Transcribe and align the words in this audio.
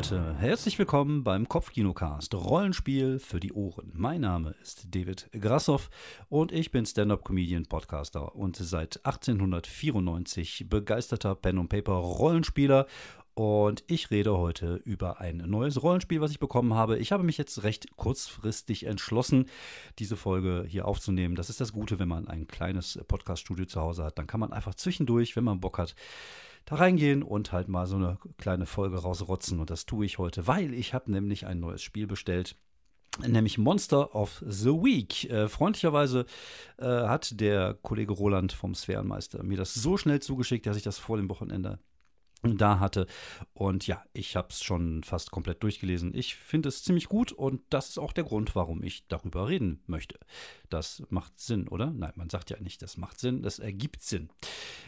Leute, 0.00 0.34
herzlich 0.38 0.78
willkommen 0.78 1.24
beim 1.24 1.46
Kopfkinocast 1.46 2.34
Rollenspiel 2.34 3.18
für 3.18 3.38
die 3.38 3.52
Ohren. 3.52 3.92
Mein 3.92 4.22
Name 4.22 4.54
ist 4.62 4.94
David 4.94 5.28
Grassoff 5.38 5.90
und 6.30 6.52
ich 6.52 6.70
bin 6.70 6.86
Stand-up-Comedian, 6.86 7.66
Podcaster 7.66 8.34
und 8.34 8.56
seit 8.56 9.04
1894 9.04 10.70
begeisterter 10.70 11.34
Pen 11.34 11.58
und 11.58 11.68
Paper 11.68 11.92
Rollenspieler 11.92 12.86
und 13.34 13.84
ich 13.88 14.10
rede 14.10 14.38
heute 14.38 14.76
über 14.86 15.20
ein 15.20 15.36
neues 15.36 15.82
Rollenspiel, 15.82 16.22
was 16.22 16.30
ich 16.30 16.40
bekommen 16.40 16.72
habe. 16.72 16.96
Ich 16.96 17.12
habe 17.12 17.22
mich 17.22 17.36
jetzt 17.36 17.62
recht 17.62 17.94
kurzfristig 17.96 18.86
entschlossen, 18.86 19.50
diese 19.98 20.16
Folge 20.16 20.64
hier 20.66 20.88
aufzunehmen. 20.88 21.34
Das 21.34 21.50
ist 21.50 21.60
das 21.60 21.74
Gute, 21.74 21.98
wenn 21.98 22.08
man 22.08 22.26
ein 22.26 22.48
kleines 22.48 22.98
Podcast-Studio 23.06 23.66
zu 23.66 23.82
Hause 23.82 24.04
hat. 24.04 24.18
Dann 24.18 24.26
kann 24.26 24.40
man 24.40 24.54
einfach 24.54 24.74
zwischendurch, 24.74 25.36
wenn 25.36 25.44
man 25.44 25.60
Bock 25.60 25.76
hat, 25.76 25.94
da 26.64 26.76
reingehen 26.76 27.22
und 27.22 27.52
halt 27.52 27.68
mal 27.68 27.86
so 27.86 27.96
eine 27.96 28.18
kleine 28.38 28.66
Folge 28.66 28.98
rausrotzen. 28.98 29.60
Und 29.60 29.70
das 29.70 29.86
tue 29.86 30.06
ich 30.06 30.18
heute, 30.18 30.46
weil 30.46 30.74
ich 30.74 30.94
habe 30.94 31.10
nämlich 31.10 31.46
ein 31.46 31.60
neues 31.60 31.82
Spiel 31.82 32.06
bestellt 32.06 32.56
nämlich 33.26 33.58
Monster 33.58 34.14
of 34.14 34.42
the 34.46 34.70
Week. 34.70 35.28
Äh, 35.28 35.48
freundlicherweise 35.48 36.26
äh, 36.78 36.84
hat 36.84 37.40
der 37.40 37.74
Kollege 37.82 38.12
Roland 38.12 38.52
vom 38.52 38.74
Sphärenmeister 38.74 39.42
mir 39.42 39.56
das 39.56 39.74
so 39.74 39.96
schnell 39.96 40.20
zugeschickt, 40.20 40.66
dass 40.66 40.76
ich 40.76 40.82
das 40.82 40.98
vor 40.98 41.16
dem 41.16 41.28
Wochenende 41.28 41.78
da 42.42 42.80
hatte. 42.80 43.06
Und 43.52 43.86
ja, 43.86 44.02
ich 44.12 44.36
habe 44.36 44.48
es 44.50 44.62
schon 44.62 45.02
fast 45.02 45.30
komplett 45.30 45.62
durchgelesen. 45.62 46.14
Ich 46.14 46.36
finde 46.36 46.68
es 46.68 46.82
ziemlich 46.82 47.08
gut 47.08 47.32
und 47.32 47.60
das 47.70 47.90
ist 47.90 47.98
auch 47.98 48.12
der 48.12 48.24
Grund, 48.24 48.54
warum 48.54 48.82
ich 48.82 49.06
darüber 49.08 49.48
reden 49.48 49.82
möchte. 49.86 50.18
Das 50.70 51.02
macht 51.10 51.38
Sinn, 51.38 51.68
oder? 51.68 51.90
Nein, 51.90 52.12
man 52.14 52.30
sagt 52.30 52.50
ja 52.50 52.60
nicht, 52.60 52.80
das 52.80 52.96
macht 52.96 53.18
Sinn, 53.18 53.42
das 53.42 53.58
ergibt 53.58 54.02
Sinn. 54.02 54.30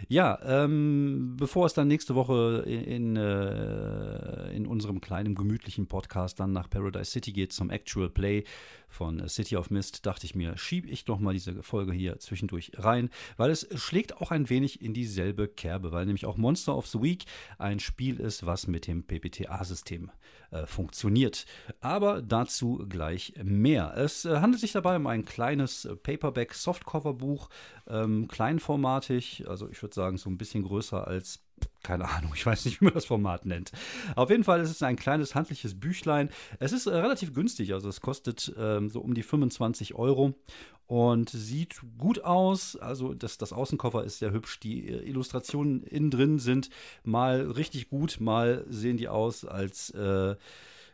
Ja, 0.08 0.38
ähm, 0.44 1.36
bevor 1.36 1.66
es 1.66 1.74
dann 1.74 1.88
nächste 1.88 2.14
Woche 2.14 2.62
in, 2.66 2.84
in, 2.84 3.16
äh, 3.16 4.52
in 4.52 4.66
unserem 4.66 5.00
kleinen 5.00 5.34
gemütlichen 5.34 5.88
Podcast 5.88 6.40
dann 6.40 6.52
nach 6.52 6.70
Paradise 6.70 7.10
City 7.10 7.32
geht 7.32 7.52
zum 7.52 7.70
Actual 7.70 8.08
Play 8.08 8.44
von 8.92 9.28
City 9.28 9.56
of 9.56 9.70
Mist, 9.70 10.06
dachte 10.06 10.26
ich 10.26 10.34
mir, 10.34 10.56
schiebe 10.56 10.88
ich 10.88 11.04
doch 11.04 11.18
mal 11.18 11.32
diese 11.32 11.62
Folge 11.62 11.92
hier 11.92 12.18
zwischendurch 12.18 12.72
rein, 12.76 13.10
weil 13.36 13.50
es 13.50 13.66
schlägt 13.74 14.18
auch 14.18 14.30
ein 14.30 14.50
wenig 14.50 14.82
in 14.82 14.94
dieselbe 14.94 15.48
Kerbe, 15.48 15.92
weil 15.92 16.06
nämlich 16.06 16.26
auch 16.26 16.36
Monster 16.36 16.76
of 16.76 16.86
the 16.86 17.00
Week 17.02 17.24
ein 17.58 17.80
Spiel 17.80 18.20
ist, 18.20 18.46
was 18.46 18.66
mit 18.66 18.86
dem 18.86 19.02
PPTA-System 19.04 20.10
äh, 20.50 20.66
funktioniert. 20.66 21.46
Aber 21.80 22.20
dazu 22.20 22.84
gleich 22.88 23.32
mehr. 23.42 23.94
Es 23.96 24.26
äh, 24.26 24.36
handelt 24.36 24.60
sich 24.60 24.72
dabei 24.72 24.96
um 24.96 25.06
ein 25.06 25.24
kleines 25.24 25.71
Paperback-Softcover-Buch, 26.02 27.48
ähm, 27.88 28.28
kleinformatig, 28.28 29.44
also 29.48 29.68
ich 29.68 29.82
würde 29.82 29.94
sagen 29.94 30.16
so 30.16 30.30
ein 30.30 30.38
bisschen 30.38 30.62
größer 30.64 31.06
als 31.06 31.40
keine 31.82 32.08
Ahnung, 32.08 32.32
ich 32.34 32.44
weiß 32.44 32.64
nicht, 32.64 32.80
wie 32.80 32.86
man 32.86 32.94
das 32.94 33.04
Format 33.04 33.46
nennt. 33.46 33.72
Auf 34.16 34.30
jeden 34.30 34.44
Fall 34.44 34.60
ist 34.60 34.70
es 34.70 34.82
ein 34.82 34.96
kleines 34.96 35.34
handliches 35.34 35.78
Büchlein. 35.78 36.30
Es 36.58 36.72
ist 36.72 36.86
äh, 36.86 36.96
relativ 36.96 37.34
günstig, 37.34 37.72
also 37.72 37.88
es 37.88 38.00
kostet 38.00 38.52
ähm, 38.58 38.90
so 38.90 39.00
um 39.00 39.14
die 39.14 39.22
25 39.22 39.94
Euro 39.94 40.34
und 40.86 41.30
sieht 41.30 41.80
gut 41.98 42.24
aus. 42.24 42.76
Also 42.76 43.14
das, 43.14 43.38
das 43.38 43.52
Außencover 43.52 44.04
ist 44.04 44.18
sehr 44.18 44.32
hübsch. 44.32 44.60
Die 44.60 44.88
äh, 44.88 45.08
Illustrationen 45.08 45.82
innen 45.84 46.10
drin 46.10 46.38
sind 46.38 46.68
mal 47.04 47.50
richtig 47.50 47.88
gut, 47.88 48.18
mal 48.20 48.64
sehen 48.68 48.96
die 48.96 49.08
aus 49.08 49.44
als 49.44 49.90
äh, 49.90 50.36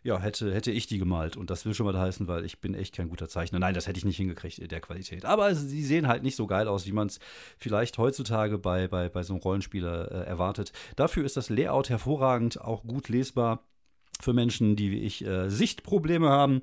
ja, 0.02 0.18
hätte, 0.18 0.52
hätte 0.54 0.70
ich 0.70 0.86
die 0.86 0.98
gemalt. 0.98 1.36
Und 1.36 1.50
das 1.50 1.64
will 1.64 1.74
schon 1.74 1.86
mal 1.86 1.98
heißen, 1.98 2.28
weil 2.28 2.44
ich 2.44 2.60
bin 2.60 2.74
echt 2.74 2.94
kein 2.94 3.08
guter 3.08 3.28
Zeichner. 3.28 3.58
Nein, 3.58 3.74
das 3.74 3.86
hätte 3.86 3.98
ich 3.98 4.05
nicht 4.05 4.16
hingekriegt 4.16 4.58
in 4.58 4.68
der 4.68 4.80
Qualität. 4.80 5.24
Aber 5.24 5.55
sie 5.55 5.84
sehen 5.84 6.08
halt 6.08 6.22
nicht 6.22 6.36
so 6.36 6.46
geil 6.46 6.68
aus, 6.68 6.86
wie 6.86 6.92
man 6.92 7.08
es 7.08 7.18
vielleicht 7.58 7.98
heutzutage 7.98 8.58
bei, 8.58 8.89
bei, 8.89 9.08
bei 9.08 9.23
so 9.23 9.34
einem 9.34 9.42
Rollenspieler 9.42 10.11
äh, 10.11 10.27
erwartet. 10.27 10.73
Dafür 10.96 11.24
ist 11.24 11.36
das 11.36 11.50
Layout 11.50 11.89
hervorragend, 11.89 12.61
auch 12.61 12.84
gut 12.84 13.08
lesbar 13.08 13.64
für 14.20 14.33
Menschen, 14.33 14.77
die 14.77 14.90
wie 14.90 15.00
ich 15.00 15.24
äh, 15.24 15.48
Sichtprobleme 15.48 16.28
haben. 16.28 16.61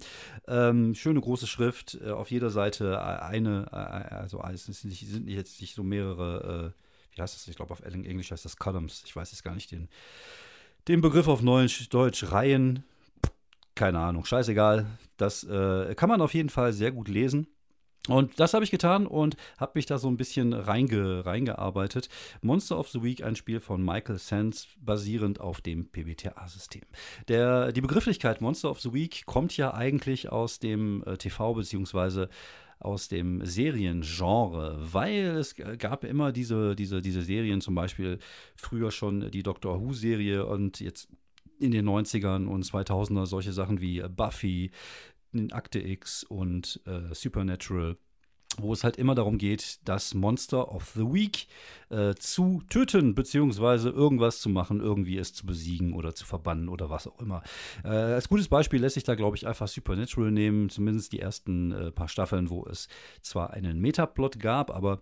Ähm, 0.48 0.94
schöne 0.94 1.22
große 1.22 1.48
Schrift, 1.48 1.98
äh, 2.04 2.12
auf 2.12 2.32
jeder 2.32 2.50
Seite 2.50 3.02
eine, 3.02 3.68
äh, 3.72 3.76
also 4.16 4.42
es 4.44 4.66
sind, 4.66 4.84
nicht, 4.86 5.08
sind 5.08 5.28
jetzt 5.30 5.62
nicht 5.62 5.76
so 5.76 5.84
mehrere, 5.84 6.74
äh, 6.74 7.16
wie 7.16 7.22
heißt 7.22 7.36
das? 7.36 7.48
Ich 7.48 7.56
glaube 7.56 7.72
auf 7.72 7.82
Englisch 7.82 8.32
heißt 8.32 8.44
das 8.44 8.58
Columns. 8.58 9.04
Ich 9.06 9.16
weiß 9.16 9.32
jetzt 9.32 9.44
gar 9.44 9.56
nicht 9.56 9.72
den, 9.72 9.88
den 10.88 11.02
Begriff 11.02 11.28
auf 11.28 11.42
Deutsch, 11.42 11.90
Deutsch 11.90 12.32
Reihen 12.32 12.84
keine 13.76 14.00
Ahnung, 14.00 14.26
scheißegal. 14.26 14.86
Das 15.18 15.44
äh, 15.44 15.94
kann 15.96 16.10
man 16.10 16.22
auf 16.22 16.34
jeden 16.34 16.50
Fall 16.50 16.74
sehr 16.74 16.92
gut 16.92 17.08
lesen. 17.08 17.48
Und 18.08 18.40
das 18.40 18.54
habe 18.54 18.64
ich 18.64 18.72
getan 18.72 19.08
und 19.08 19.36
habe 19.58 19.72
mich 19.76 19.88
da 19.88 19.98
so 19.98 20.08
ein 20.08 20.18
bisschen 20.18 20.54
reinge, 20.54 21.26
reingearbeitet. 21.26 22.08
Monster 22.42 22.78
of 22.78 22.90
the 22.90 23.02
Week, 23.02 23.24
ein 23.24 23.36
Spiel 23.36 23.60
von 23.60 23.84
Michael 23.84 24.20
Sands, 24.20 24.68
basierend 24.80 25.40
auf 25.42 25.62
dem 25.62 25.90
PBTA-System. 25.90 26.84
Die 27.28 27.82
Begrifflichkeit 27.82 28.42
Monster 28.42 28.70
of 28.70 28.80
the 28.80 28.94
Week 28.94 29.26
kommt 29.26 29.58
ja 29.58 29.74
eigentlich 29.74 30.32
aus 30.32 30.60
dem 30.60 31.04
äh, 31.08 31.14
TV- 31.14 31.56
bzw. 31.56 32.28
aus 32.80 33.08
dem 33.08 33.44
Seriengenre, 33.44 34.78
weil 34.80 35.38
es 35.38 35.56
gab 35.56 36.04
immer 36.04 36.32
diese, 36.32 36.76
diese, 36.76 37.02
diese 37.02 37.24
Serien, 37.24 37.60
zum 37.62 37.74
Beispiel 37.74 38.20
früher 38.56 38.92
schon 38.92 39.32
die 39.32 39.42
Doctor 39.42 39.82
Who-Serie 39.82 40.46
und 40.46 40.80
jetzt 40.80 41.08
in 41.60 41.72
den 41.72 41.88
90ern 41.88 42.48
und 42.48 42.66
2000er 42.66 43.26
solche 43.26 43.54
Sachen 43.54 43.82
wie 43.82 44.02
Buffy, 44.02 44.72
Akte 45.52 45.80
X 45.80 46.24
und 46.24 46.82
äh, 46.86 47.14
Supernatural 47.14 47.98
wo 48.58 48.74
es 48.74 48.84
halt 48.84 48.98
immer 48.98 49.16
darum 49.16 49.38
geht, 49.38 49.80
das 49.86 50.14
Monster 50.14 50.72
of 50.72 50.92
the 50.96 51.02
Week 51.02 51.48
äh, 51.90 52.14
zu 52.16 52.62
töten, 52.70 53.16
beziehungsweise 53.16 53.90
irgendwas 53.90 54.40
zu 54.40 54.50
machen, 54.50 54.80
irgendwie 54.80 55.18
es 55.18 55.34
zu 55.34 55.46
besiegen 55.46 55.94
oder 55.94 56.16
zu 56.16 56.26
verbannen 56.26 56.70
oder 56.70 56.90
was 56.90 57.08
auch 57.08 57.20
immer. 57.20 57.44
Äh, 57.84 57.90
als 57.90 58.30
gutes 58.30 58.48
Beispiel 58.48 58.82
lässt 58.82 58.96
sich 58.96 59.04
da, 59.04 59.16
glaube 59.16 59.38
ich, 59.38 59.48
einfach 59.48 59.68
Supernatural 59.68 60.32
nehmen, 60.32 60.70
zumindest 60.70 61.12
die 61.12 61.20
ersten 61.20 61.72
äh, 61.72 61.92
paar 61.92 62.08
Staffeln, 62.08 62.50
wo 62.50 62.66
es 62.66 62.88
zwar 63.22 63.52
einen 63.52 63.80
Metaplot 63.80 64.40
gab, 64.40 64.72
aber 64.72 65.02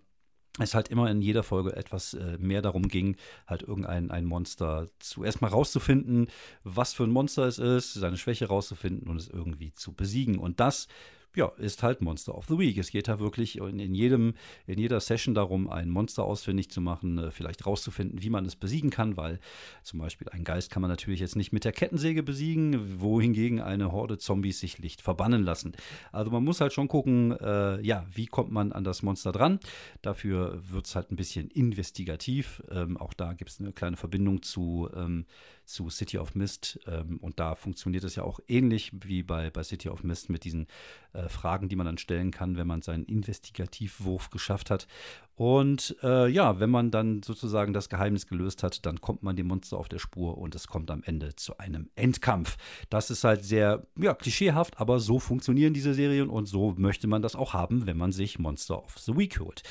es 0.59 0.75
halt 0.75 0.89
immer 0.89 1.09
in 1.09 1.21
jeder 1.21 1.43
Folge 1.43 1.75
etwas 1.75 2.13
äh, 2.13 2.37
mehr 2.37 2.61
darum 2.61 2.87
ging, 2.87 3.15
halt 3.47 3.63
irgendein 3.63 4.11
ein 4.11 4.25
Monster 4.25 4.89
zuerst 4.99 5.41
mal 5.41 5.47
rauszufinden, 5.47 6.27
was 6.63 6.93
für 6.93 7.03
ein 7.03 7.11
Monster 7.11 7.45
es 7.45 7.57
ist, 7.57 7.93
seine 7.93 8.17
Schwäche 8.17 8.47
rauszufinden 8.47 9.09
und 9.09 9.17
es 9.17 9.27
irgendwie 9.27 9.73
zu 9.73 9.93
besiegen. 9.93 10.37
Und 10.37 10.59
das 10.59 10.87
ja, 11.35 11.51
ist 11.57 11.83
halt 11.83 12.01
Monster 12.01 12.35
of 12.35 12.45
the 12.47 12.57
Week. 12.57 12.77
Es 12.77 12.91
geht 12.91 13.07
da 13.07 13.19
wirklich 13.19 13.57
in, 13.57 13.79
in, 13.79 13.95
jedem, 13.95 14.33
in 14.67 14.79
jeder 14.79 14.99
Session 14.99 15.33
darum, 15.33 15.69
ein 15.69 15.89
Monster 15.89 16.23
ausfindig 16.23 16.69
zu 16.69 16.81
machen, 16.81 17.17
äh, 17.17 17.31
vielleicht 17.31 17.65
rauszufinden, 17.65 18.21
wie 18.21 18.29
man 18.29 18.45
es 18.45 18.55
besiegen 18.55 18.89
kann, 18.89 19.17
weil 19.17 19.39
zum 19.83 19.99
Beispiel 19.99 20.29
ein 20.29 20.43
Geist 20.43 20.69
kann 20.69 20.81
man 20.81 20.91
natürlich 20.91 21.19
jetzt 21.19 21.35
nicht 21.35 21.51
mit 21.51 21.65
der 21.65 21.71
Kettensäge 21.71 22.23
besiegen, 22.23 23.01
wohingegen 23.01 23.61
eine 23.61 23.91
Horde 23.91 24.17
Zombies 24.17 24.59
sich 24.59 24.77
Licht 24.77 25.01
verbannen 25.01 25.43
lassen. 25.43 25.73
Also 26.11 26.31
man 26.31 26.43
muss 26.43 26.61
halt 26.61 26.73
schon 26.73 26.87
gucken, 26.87 27.31
äh, 27.39 27.81
ja, 27.81 28.05
wie 28.13 28.27
kommt 28.27 28.51
man 28.51 28.71
an 28.71 28.83
das 28.83 29.01
Monster 29.01 29.31
dran. 29.31 29.59
Dafür 30.01 30.61
wird 30.69 30.85
es 30.85 30.95
halt 30.95 31.11
ein 31.11 31.15
bisschen 31.15 31.49
investigativ. 31.49 32.61
Ähm, 32.69 32.97
auch 32.97 33.13
da 33.13 33.33
gibt 33.33 33.49
es 33.49 33.59
eine 33.59 33.71
kleine 33.71 33.97
Verbindung 33.97 34.41
zu 34.43 34.89
ähm, 34.95 35.25
zu 35.65 35.89
City 35.89 36.17
of 36.17 36.35
Mist. 36.35 36.79
Ähm, 36.87 37.17
und 37.17 37.39
da 37.39 37.55
funktioniert 37.55 38.03
es 38.03 38.15
ja 38.15 38.23
auch 38.23 38.39
ähnlich 38.47 38.91
wie 38.93 39.23
bei, 39.23 39.49
bei 39.49 39.63
City 39.63 39.89
of 39.89 40.03
Mist 40.03 40.29
mit 40.29 40.43
diesen 40.43 40.67
äh, 41.13 41.29
Fragen, 41.29 41.69
die 41.69 41.75
man 41.75 41.85
dann 41.85 41.97
stellen 41.97 42.31
kann, 42.31 42.57
wenn 42.57 42.67
man 42.67 42.81
seinen 42.81 43.05
Investigativwurf 43.05 44.29
geschafft 44.29 44.69
hat. 44.69 44.87
Und 45.35 45.95
äh, 46.03 46.27
ja, 46.27 46.59
wenn 46.59 46.69
man 46.69 46.91
dann 46.91 47.23
sozusagen 47.23 47.73
das 47.73 47.89
Geheimnis 47.89 48.27
gelöst 48.27 48.61
hat, 48.61 48.85
dann 48.85 49.01
kommt 49.01 49.23
man 49.23 49.35
dem 49.35 49.47
Monster 49.47 49.77
auf 49.77 49.89
der 49.89 49.97
Spur 49.97 50.37
und 50.37 50.53
es 50.53 50.67
kommt 50.67 50.91
am 50.91 51.01
Ende 51.03 51.35
zu 51.35 51.57
einem 51.57 51.89
Endkampf. 51.95 52.57
Das 52.89 53.09
ist 53.09 53.23
halt 53.23 53.43
sehr 53.43 53.87
ja, 53.97 54.13
klischeehaft, 54.13 54.79
aber 54.79 54.99
so 54.99 55.19
funktionieren 55.19 55.73
diese 55.73 55.95
Serien 55.95 56.29
und 56.29 56.45
so 56.45 56.75
möchte 56.77 57.07
man 57.07 57.23
das 57.23 57.35
auch 57.35 57.53
haben, 57.53 57.87
wenn 57.87 57.97
man 57.97 58.11
sich 58.11 58.37
Monster 58.37 58.83
of 58.83 58.99
the 58.99 59.17
Week 59.17 59.39
holt. 59.39 59.63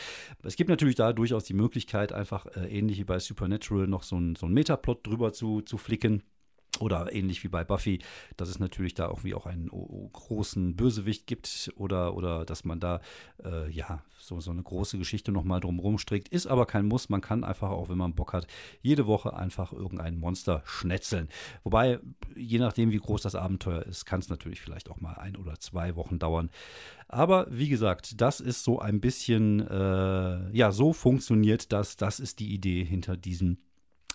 Es 0.43 0.57
gibt 0.57 0.69
natürlich 0.69 0.97
da 0.97 1.13
durchaus 1.13 1.45
die 1.45 1.55
Möglichkeit, 1.55 2.13
einfach 2.13 2.47
äh, 2.57 2.67
ähnlich 2.67 2.99
wie 2.99 3.05
bei 3.05 3.21
Supernatural 3.21 3.87
noch 3.87 4.03
so 4.03 4.17
ein, 4.19 4.35
so 4.35 4.47
Metaplot 4.49 5.07
drüber 5.07 5.33
zu, 5.33 5.61
zu 5.61 5.79
flicken. 5.79 6.23
Oder 6.81 7.13
ähnlich 7.13 7.45
wie 7.45 7.49
bei 7.49 7.65
Buffy, 7.65 8.01
dass 8.37 8.49
es 8.49 8.59
natürlich 8.59 8.95
da 8.95 9.09
auch 9.09 9.25
wie 9.25 9.35
auch 9.35 9.45
einen 9.45 9.69
großen 9.69 10.75
Bösewicht 10.75 11.27
gibt 11.27 11.71
oder, 11.77 12.17
oder 12.17 12.47
dass 12.47 12.65
man 12.65 12.81
da 12.81 13.01
äh, 13.45 13.71
ja 13.71 14.03
so, 14.19 14.41
so 14.41 14.51
eine 14.51 14.63
große 14.63 14.99
Geschichte 14.99 15.33
nochmal 15.33 15.61
drumherum 15.61 15.99
strickt. 15.99 16.29
Ist 16.29 16.47
aber 16.47 16.65
kein 16.65 16.87
Muss. 16.87 17.11
Man 17.11 17.21
kann 17.21 17.45
einfach 17.45 17.71
auch, 17.71 17.89
wenn 17.89 17.99
man 17.99 18.15
Bock 18.15 18.33
hat, 18.33 18.47
jede 18.81 19.07
Woche 19.07 19.35
einfach 19.37 19.73
irgendein 19.73 20.19
Monster 20.19 20.63
schnetzeln. 20.65 21.29
Wobei, 21.63 22.01
je 22.35 22.59
nachdem, 22.59 22.91
wie 22.91 22.99
groß 22.99 23.21
das 23.21 23.35
Abenteuer 23.35 23.83
ist, 23.83 24.07
kann 24.07 24.21
es 24.21 24.29
natürlich 24.29 24.61
vielleicht 24.61 24.91
auch 24.91 25.01
mal 25.01 25.15
ein 25.15 25.37
oder 25.37 25.61
zwei 25.61 25.95
Wochen 25.97 26.19
dauern. 26.19 26.51
Aber 27.07 27.47
wie 27.51 27.69
gesagt, 27.69 28.21
das 28.21 28.41
ist 28.41 28.65
so 28.65 28.79
ein 28.79 29.01
bisschen, 29.01 29.61
äh, 29.69 30.51
ja, 30.57 30.73
so 30.73 30.95
funktioniert 30.95 31.71
das. 31.71 31.97
Das 31.97 32.19
ist 32.19 32.39
die 32.39 32.55
Idee 32.55 32.83
hinter 32.85 33.17
diesem 33.19 33.59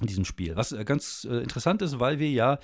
in 0.02 0.08
diesem 0.08 0.26
Spiel. 0.26 0.56
Was 0.56 0.72
äh, 0.72 0.84
ganz 0.86 1.28
äh, 1.30 1.38
interessant 1.38 1.82
ist, 1.82 2.00
weil 2.00 2.20
wir 2.20 2.30
ja 2.30 2.60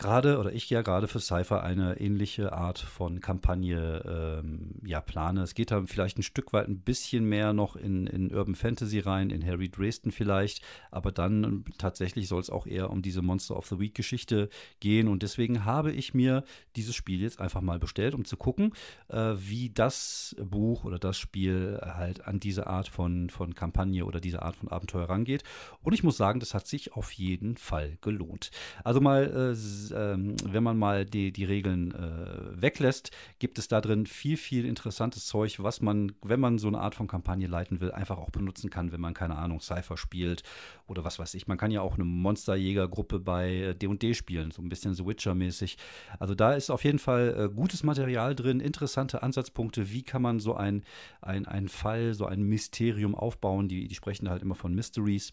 gerade 0.00 0.38
oder 0.38 0.52
ich 0.52 0.68
ja 0.70 0.82
gerade 0.82 1.06
für 1.06 1.20
Cypher 1.20 1.62
eine 1.62 2.00
ähnliche 2.00 2.52
Art 2.52 2.78
von 2.78 3.20
Kampagne 3.20 4.40
ähm, 4.40 4.74
ja 4.82 5.00
plane. 5.00 5.42
Es 5.42 5.54
geht 5.54 5.70
da 5.70 5.82
vielleicht 5.86 6.18
ein 6.18 6.22
Stück 6.22 6.52
weit 6.52 6.68
ein 6.68 6.80
bisschen 6.80 7.24
mehr 7.26 7.52
noch 7.52 7.76
in, 7.76 8.06
in 8.06 8.34
Urban 8.34 8.54
Fantasy 8.54 8.98
rein, 8.98 9.30
in 9.30 9.46
Harry 9.46 9.68
Dresden 9.68 10.10
vielleicht, 10.10 10.64
aber 10.90 11.12
dann 11.12 11.64
tatsächlich 11.78 12.28
soll 12.28 12.40
es 12.40 12.50
auch 12.50 12.66
eher 12.66 12.90
um 12.90 13.02
diese 13.02 13.22
Monster 13.22 13.56
of 13.56 13.66
the 13.66 13.78
Week 13.78 13.94
Geschichte 13.94 14.48
gehen 14.80 15.06
und 15.06 15.22
deswegen 15.22 15.64
habe 15.64 15.92
ich 15.92 16.14
mir 16.14 16.44
dieses 16.76 16.96
Spiel 16.96 17.20
jetzt 17.20 17.38
einfach 17.38 17.60
mal 17.60 17.78
bestellt, 17.78 18.14
um 18.14 18.24
zu 18.24 18.38
gucken, 18.38 18.72
äh, 19.08 19.34
wie 19.36 19.70
das 19.70 20.34
Buch 20.42 20.84
oder 20.84 20.98
das 20.98 21.18
Spiel 21.18 21.78
halt 21.82 22.26
an 22.26 22.40
diese 22.40 22.66
Art 22.66 22.88
von, 22.88 23.28
von 23.28 23.54
Kampagne 23.54 24.06
oder 24.06 24.20
diese 24.20 24.40
Art 24.42 24.56
von 24.56 24.70
Abenteuer 24.70 25.10
rangeht. 25.10 25.44
Und 25.82 25.92
ich 25.92 26.02
muss 26.02 26.16
sagen, 26.16 26.40
das 26.40 26.54
hat 26.54 26.66
sich 26.66 26.94
auf 26.94 27.12
jeden 27.12 27.58
Fall 27.58 27.98
gelohnt. 28.00 28.50
Also 28.82 29.02
mal, 29.02 29.24
äh, 29.24 29.54
äh, 29.90 30.16
wenn 30.18 30.62
man 30.62 30.78
mal 30.78 31.04
die, 31.04 31.32
die 31.32 31.44
Regeln 31.44 31.92
äh, 31.94 32.60
weglässt, 32.60 33.10
gibt 33.38 33.58
es 33.58 33.68
da 33.68 33.80
drin 33.80 34.06
viel, 34.06 34.36
viel 34.36 34.64
interessantes 34.64 35.26
Zeug, 35.26 35.62
was 35.62 35.80
man, 35.80 36.12
wenn 36.22 36.40
man 36.40 36.58
so 36.58 36.68
eine 36.68 36.80
Art 36.80 36.94
von 36.94 37.06
Kampagne 37.06 37.46
leiten 37.46 37.80
will, 37.80 37.92
einfach 37.92 38.18
auch 38.18 38.30
benutzen 38.30 38.70
kann, 38.70 38.92
wenn 38.92 39.00
man, 39.00 39.14
keine 39.14 39.36
Ahnung, 39.36 39.60
Cypher 39.60 39.96
spielt 39.96 40.42
oder 40.86 41.04
was 41.04 41.18
weiß 41.18 41.34
ich. 41.34 41.46
Man 41.46 41.58
kann 41.58 41.70
ja 41.70 41.80
auch 41.80 41.94
eine 41.94 42.04
Monsterjägergruppe 42.04 43.20
bei 43.20 43.74
D&D 43.80 44.14
spielen, 44.14 44.50
so 44.50 44.62
ein 44.62 44.68
bisschen 44.68 44.94
The 44.94 45.06
Witcher-mäßig. 45.06 45.76
Also 46.18 46.34
da 46.34 46.54
ist 46.54 46.70
auf 46.70 46.84
jeden 46.84 46.98
Fall 46.98 47.34
äh, 47.36 47.54
gutes 47.54 47.82
Material 47.82 48.34
drin, 48.34 48.60
interessante 48.60 49.22
Ansatzpunkte, 49.22 49.90
wie 49.90 50.02
kann 50.02 50.22
man 50.22 50.40
so 50.40 50.54
ein, 50.54 50.84
ein 51.20 51.68
Fall, 51.68 52.14
so 52.14 52.26
ein 52.26 52.42
Mysterium 52.42 53.14
aufbauen. 53.14 53.68
Die, 53.68 53.88
die 53.88 53.94
sprechen 53.94 54.28
halt 54.28 54.42
immer 54.42 54.54
von 54.54 54.74
Mysteries. 54.74 55.32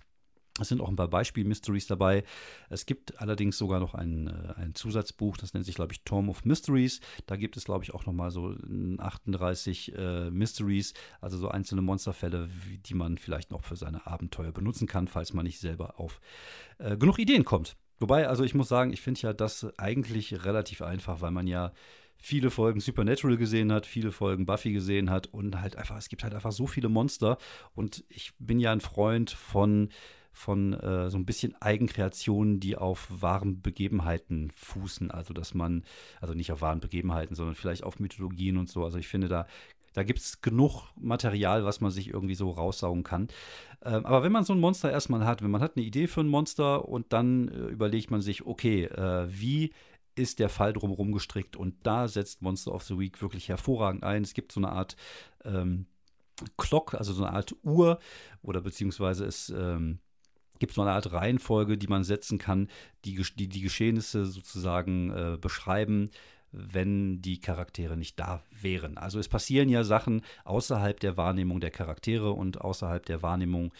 Es 0.59 0.69
sind 0.69 0.81
auch 0.81 0.89
ein 0.89 0.95
paar 0.95 1.07
Beispiel-Mysteries 1.07 1.87
dabei. 1.87 2.23
Es 2.69 2.85
gibt 2.85 3.19
allerdings 3.21 3.57
sogar 3.57 3.79
noch 3.79 3.93
ein, 3.93 4.27
äh, 4.27 4.53
ein 4.59 4.75
Zusatzbuch, 4.75 5.37
das 5.37 5.53
nennt 5.53 5.65
sich, 5.65 5.75
glaube 5.75 5.93
ich, 5.93 6.01
Tome 6.03 6.29
of 6.29 6.45
Mysteries. 6.45 6.99
Da 7.25 7.35
gibt 7.35 7.57
es, 7.57 7.65
glaube 7.65 7.83
ich, 7.83 7.93
auch 7.93 8.05
nochmal 8.05 8.31
so 8.31 8.55
38 8.97 9.95
äh, 9.95 10.31
Mysteries, 10.31 10.93
also 11.21 11.37
so 11.37 11.49
einzelne 11.49 11.81
Monsterfälle, 11.81 12.49
die 12.85 12.93
man 12.93 13.17
vielleicht 13.17 13.51
noch 13.51 13.63
für 13.63 13.75
seine 13.75 14.05
Abenteuer 14.07 14.51
benutzen 14.51 14.87
kann, 14.87 15.07
falls 15.07 15.33
man 15.33 15.45
nicht 15.45 15.59
selber 15.59 15.99
auf 15.99 16.19
äh, 16.79 16.97
genug 16.97 17.19
Ideen 17.19 17.45
kommt. 17.45 17.75
Wobei, 17.99 18.27
also 18.27 18.43
ich 18.43 18.53
muss 18.53 18.69
sagen, 18.69 18.93
ich 18.93 19.01
finde 19.01 19.21
ja 19.21 19.33
das 19.33 19.67
eigentlich 19.77 20.45
relativ 20.45 20.81
einfach, 20.81 21.21
weil 21.21 21.31
man 21.31 21.47
ja 21.47 21.73
viele 22.19 22.49
Folgen 22.49 22.79
Supernatural 22.79 23.37
gesehen 23.37 23.71
hat, 23.71 23.85
viele 23.85 24.11
Folgen 24.11 24.45
Buffy 24.45 24.71
gesehen 24.71 25.09
hat 25.09 25.27
und 25.27 25.59
halt 25.59 25.75
einfach, 25.75 25.97
es 25.97 26.09
gibt 26.09 26.23
halt 26.23 26.33
einfach 26.33 26.51
so 26.51 26.67
viele 26.67 26.89
Monster 26.89 27.37
und 27.73 28.03
ich 28.09 28.33
bin 28.39 28.59
ja 28.59 28.71
ein 28.71 28.81
Freund 28.81 29.31
von 29.31 29.89
von 30.37 30.73
äh, 30.73 31.09
so 31.09 31.17
ein 31.17 31.25
bisschen 31.25 31.59
Eigenkreationen, 31.61 32.59
die 32.59 32.77
auf 32.77 33.07
wahren 33.09 33.61
Begebenheiten 33.61 34.51
fußen. 34.55 35.11
Also, 35.11 35.33
dass 35.33 35.53
man, 35.53 35.83
also 36.21 36.33
nicht 36.33 36.51
auf 36.51 36.61
wahren 36.61 36.79
Begebenheiten, 36.79 37.35
sondern 37.35 37.55
vielleicht 37.55 37.83
auf 37.83 37.99
Mythologien 37.99 38.57
und 38.57 38.69
so. 38.69 38.83
Also, 38.83 38.97
ich 38.97 39.07
finde, 39.07 39.27
da, 39.27 39.47
da 39.93 40.03
gibt 40.03 40.19
es 40.19 40.41
genug 40.41 40.83
Material, 40.95 41.65
was 41.65 41.81
man 41.81 41.91
sich 41.91 42.09
irgendwie 42.09 42.35
so 42.35 42.51
raussaugen 42.51 43.03
kann. 43.03 43.29
Ähm, 43.83 44.05
aber 44.05 44.23
wenn 44.23 44.31
man 44.31 44.43
so 44.43 44.53
ein 44.53 44.59
Monster 44.59 44.91
erstmal 44.91 45.25
hat, 45.25 45.41
wenn 45.41 45.51
man 45.51 45.61
hat 45.61 45.75
eine 45.75 45.85
Idee 45.85 46.07
für 46.07 46.21
ein 46.21 46.27
Monster 46.27 46.87
und 46.87 47.13
dann 47.13 47.47
äh, 47.47 47.67
überlegt 47.67 48.11
man 48.11 48.21
sich, 48.21 48.45
okay, 48.45 48.85
äh, 48.85 49.27
wie 49.29 49.73
ist 50.15 50.39
der 50.39 50.49
Fall 50.49 50.73
drumherum 50.73 51.11
gestrickt. 51.11 51.55
Und 51.55 51.75
da 51.85 52.07
setzt 52.07 52.41
Monster 52.41 52.73
of 52.73 52.83
the 52.83 52.97
Week 52.97 53.21
wirklich 53.21 53.49
hervorragend 53.49 54.03
ein. 54.03 54.23
Es 54.23 54.33
gibt 54.33 54.51
so 54.51 54.59
eine 54.59 54.69
Art 54.69 54.95
ähm, 55.45 55.85
Clock, 56.57 56.93
also 56.93 57.13
so 57.13 57.23
eine 57.23 57.33
Art 57.35 57.55
Uhr, 57.63 57.99
oder 58.41 58.61
beziehungsweise 58.61 59.25
es 59.25 59.49
ähm, 59.49 59.99
gibt 60.59 60.73
so 60.73 60.81
eine 60.81 60.91
Art 60.91 61.11
Reihenfolge, 61.11 61.77
die 61.77 61.87
man 61.87 62.03
setzen 62.03 62.37
kann, 62.37 62.69
die 63.05 63.21
die, 63.37 63.47
die 63.47 63.61
Geschehnisse 63.61 64.25
sozusagen 64.25 65.11
äh, 65.11 65.37
beschreiben, 65.39 66.09
wenn 66.57 67.21
die 67.21 67.39
Charaktere 67.39 67.97
nicht 67.97 68.19
da 68.19 68.43
wären. 68.61 68.97
Also 68.97 69.19
es 69.19 69.27
passieren 69.27 69.69
ja 69.69 69.83
Sachen 69.83 70.21
außerhalb 70.45 70.99
der 70.99 71.17
Wahrnehmung 71.17 71.59
der 71.59 71.71
Charaktere 71.71 72.31
und 72.31 72.61
außerhalb 72.61 73.05
der 73.05 73.21
Wahrnehmung 73.21 73.71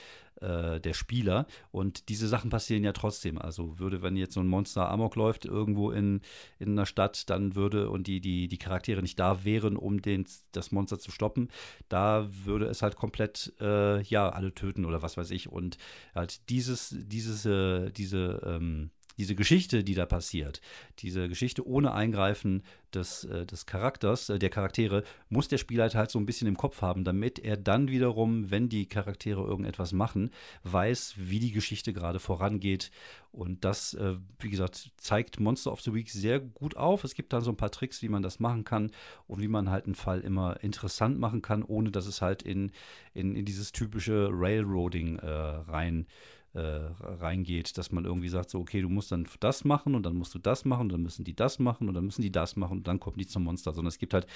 äh, 0.42 0.80
der 0.80 0.94
Spieler. 0.94 1.48
Und 1.72 2.10
diese 2.10 2.28
Sachen 2.28 2.50
passieren 2.50 2.84
ja 2.84 2.94
trotzdem. 2.94 3.38
Also 3.38 3.80
würde, 3.80 4.02
wenn 4.02 4.16
jetzt 4.16 4.34
so 4.34 4.40
ein 4.40 4.48
Monster 4.48 4.90
Amok 4.90 5.16
läuft 5.16 5.46
irgendwo 5.46 5.92
in, 5.92 6.22
in 6.60 6.72
einer 6.72 6.86
Stadt, 6.86 7.30
dann 7.30 7.56
würde 7.56 7.90
und 7.90 8.08
die, 8.08 8.22
die, 8.22 8.48
die 8.48 8.58
Charaktere 8.58 9.02
nicht 9.02 9.20
da 9.20 9.44
wären, 9.44 9.76
um 9.76 10.02
den, 10.02 10.26
das 10.52 10.72
Monster 10.72 11.00
zu 11.00 11.12
stoppen, 11.12 11.50
da 11.90 12.28
würde 12.46 12.68
es 12.68 12.82
halt 12.82 12.96
komplett, 12.96 13.54
äh, 13.60 14.02
ja, 14.04 14.30
alle 14.30 14.54
töten 14.54 14.86
oder 14.86 15.02
was 15.02 15.18
weiß 15.18 15.32
ich. 15.32 15.50
Und 15.50 15.78
halt 16.14 16.50
dieses, 16.50 16.96
dieses, 16.98 17.46
äh, 17.46 17.92
diese, 17.92 18.42
ähm, 18.46 18.92
diese 19.18 19.36
Geschichte, 19.36 19.84
die 19.84 19.96
da 19.96 20.06
passiert, 20.06 20.62
diese 21.00 21.28
Geschichte 21.28 21.68
ohne 21.68 21.94
Eingreifen 21.94 22.64
des, 22.94 23.24
äh, 23.26 23.46
des 23.46 23.66
Charakters, 23.66 24.30
äh, 24.30 24.40
der 24.40 24.50
Charaktere, 24.50 25.04
muss 25.30 25.48
der 25.48 25.58
Spieler 25.58 25.90
halt 25.90 26.12
so 26.12 26.20
ein 26.20 26.26
bisschen 26.26 26.48
im 26.48 26.58
Kopf 26.58 26.82
haben, 26.82 27.04
damit 27.04 27.40
er 27.40 27.58
dann 27.58 27.90
wiederum, 27.90 28.52
wenn 28.52 28.70
die 28.70 28.88
Charaktere 28.88 29.44
irgendetwas 29.44 29.92
machen, 29.92 30.32
weiß, 30.64 31.16
wie 31.18 31.40
die 31.40 31.52
Geschichte 31.52 31.94
gerade 31.94 32.20
vorangeht. 32.20 32.92
Und 33.32 33.66
das, 33.66 33.94
äh, 33.96 34.16
wie 34.40 34.50
gesagt, 34.50 34.92
zeigt 34.98 35.40
Monster 35.40 35.72
of 35.72 35.82
the 35.82 35.94
Week 35.94 36.10
sehr 36.10 36.40
gut 36.40 36.78
auf. 36.78 37.04
Es 37.04 37.14
gibt 37.14 37.34
dann 37.34 37.42
so 37.42 37.52
ein 37.52 37.58
paar 37.58 37.72
Tricks, 37.72 38.02
wie 38.02 38.10
man 38.10 38.24
das 38.24 38.40
machen 38.40 38.64
kann 38.64 38.92
und 39.28 39.42
wie 39.42 39.48
man 39.48 39.70
halt 39.70 39.86
einen 39.86 39.96
Fall 39.96 40.22
immer 40.22 40.64
interessant 40.64 41.20
machen 41.20 41.42
kann, 41.42 41.64
ohne 41.64 41.92
dass 41.92 42.08
es 42.08 42.22
halt 42.22 42.42
in, 42.42 42.72
in, 43.14 43.36
in 43.36 43.46
dieses 43.46 43.72
typische 43.72 44.30
Railroading 44.32 45.20
rein 45.20 46.08
äh, 46.54 46.60
reingeht, 46.60 47.78
dass 47.78 47.92
man 47.92 48.06
irgendwie 48.06 48.30
sagt, 48.30 48.50
so, 48.50 48.60
okay, 48.60 48.82
du 48.82 48.90
musst 48.90 49.12
dann 49.12 49.28
das 49.40 49.66
machen 49.66 49.96
und 49.96 50.06
dann 50.06 50.16
musst 50.16 50.34
du 50.34 50.40
das 50.40 50.66
machen 50.66 50.84
und 50.84 50.92
dann 50.94 51.04
müssen 51.04 51.24
die 51.24 51.36
das 51.36 51.60
machen 51.60 51.88
und 51.88 51.94
dann 51.94 52.06
müssen 52.06 52.22
die 52.22 52.32
das 52.32 52.56
machen 52.56 52.80
und 52.80 52.88
dann 52.88 53.00
kommen 53.00 53.18
die 53.18 53.28
zum 53.28 53.44
Monster, 53.44 53.74
sondern 53.74 53.90
es 53.90 54.00
gibt 54.00 54.14
halt 54.14 54.28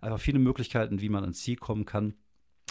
einfach 0.00 0.20
viele 0.20 0.38
Möglichkeiten, 0.38 1.00
wie 1.00 1.08
man 1.08 1.22
ans 1.22 1.42
Ziel 1.42 1.56
kommen 1.56 1.84
kann. 1.84 2.14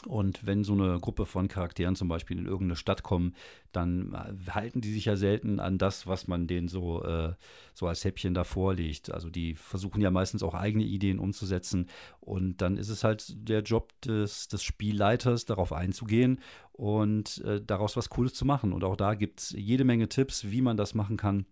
Und 0.05 0.45
wenn 0.45 0.63
so 0.63 0.73
eine 0.73 0.97
Gruppe 0.99 1.25
von 1.25 1.49
Charakteren 1.49 1.95
zum 1.95 2.07
Beispiel 2.07 2.37
in 2.37 2.45
irgendeine 2.45 2.77
Stadt 2.77 3.03
kommen, 3.03 3.35
dann 3.71 4.13
äh, 4.13 4.51
halten 4.51 4.79
die 4.81 4.93
sich 4.93 5.05
ja 5.05 5.17
selten 5.17 5.59
an 5.59 5.77
das, 5.77 6.07
was 6.07 6.27
man 6.27 6.47
denen 6.47 6.69
so, 6.69 7.03
äh, 7.03 7.33
so 7.73 7.87
als 7.87 8.05
Häppchen 8.05 8.33
da 8.33 8.45
vorlegt. 8.45 9.11
Also 9.11 9.29
die 9.29 9.55
versuchen 9.55 10.01
ja 10.01 10.09
meistens 10.09 10.41
auch 10.41 10.53
eigene 10.53 10.85
Ideen 10.85 11.19
umzusetzen. 11.19 11.87
Und 12.21 12.61
dann 12.61 12.77
ist 12.77 12.89
es 12.89 13.03
halt 13.03 13.35
der 13.49 13.61
Job 13.61 13.91
des, 14.01 14.47
des 14.47 14.63
Spielleiters, 14.63 15.45
darauf 15.45 15.73
einzugehen 15.73 16.39
und 16.71 17.39
äh, 17.43 17.61
daraus 17.61 17.97
was 17.97 18.09
Cooles 18.09 18.33
zu 18.33 18.45
machen. 18.45 18.71
Und 18.71 18.85
auch 18.85 18.95
da 18.95 19.15
gibt 19.15 19.41
es 19.41 19.51
jede 19.51 19.83
Menge 19.83 20.07
Tipps, 20.07 20.49
wie 20.49 20.61
man 20.61 20.77
das 20.77 20.93
machen 20.93 21.17
kann 21.17 21.45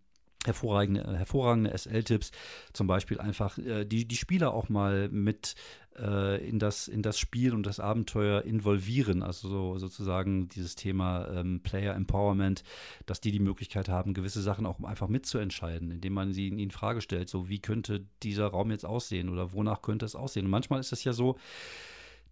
hervorragende, 0.45 1.17
hervorragende 1.17 1.77
SL-Tipps, 1.77 2.31
zum 2.73 2.87
Beispiel 2.87 3.19
einfach 3.19 3.57
äh, 3.57 3.85
die, 3.85 4.07
die 4.07 4.15
Spieler 4.15 4.53
auch 4.53 4.69
mal 4.69 5.09
mit 5.09 5.55
äh, 5.97 6.47
in, 6.47 6.59
das, 6.59 6.87
in 6.87 7.01
das 7.01 7.19
Spiel 7.19 7.53
und 7.53 7.65
das 7.65 7.79
Abenteuer 7.79 8.43
involvieren, 8.43 9.23
also 9.23 9.49
so, 9.49 9.77
sozusagen 9.77 10.47
dieses 10.49 10.75
Thema 10.75 11.27
ähm, 11.29 11.61
Player 11.61 11.95
Empowerment, 11.95 12.63
dass 13.05 13.21
die 13.21 13.31
die 13.31 13.39
Möglichkeit 13.39 13.89
haben, 13.89 14.13
gewisse 14.13 14.41
Sachen 14.41 14.65
auch 14.65 14.79
einfach 14.83 15.07
mitzuentscheiden, 15.07 15.91
indem 15.91 16.13
man 16.13 16.33
sie 16.33 16.47
in 16.47 16.59
ihnen 16.59 16.71
Frage 16.71 17.01
stellt, 17.01 17.29
so 17.29 17.49
wie 17.49 17.59
könnte 17.59 18.05
dieser 18.23 18.47
Raum 18.47 18.71
jetzt 18.71 18.85
aussehen 18.85 19.29
oder 19.29 19.53
wonach 19.53 19.81
könnte 19.81 20.05
es 20.05 20.15
aussehen. 20.15 20.45
Und 20.45 20.51
manchmal 20.51 20.79
ist 20.79 20.91
es 20.91 21.03
ja 21.03 21.13
so, 21.13 21.37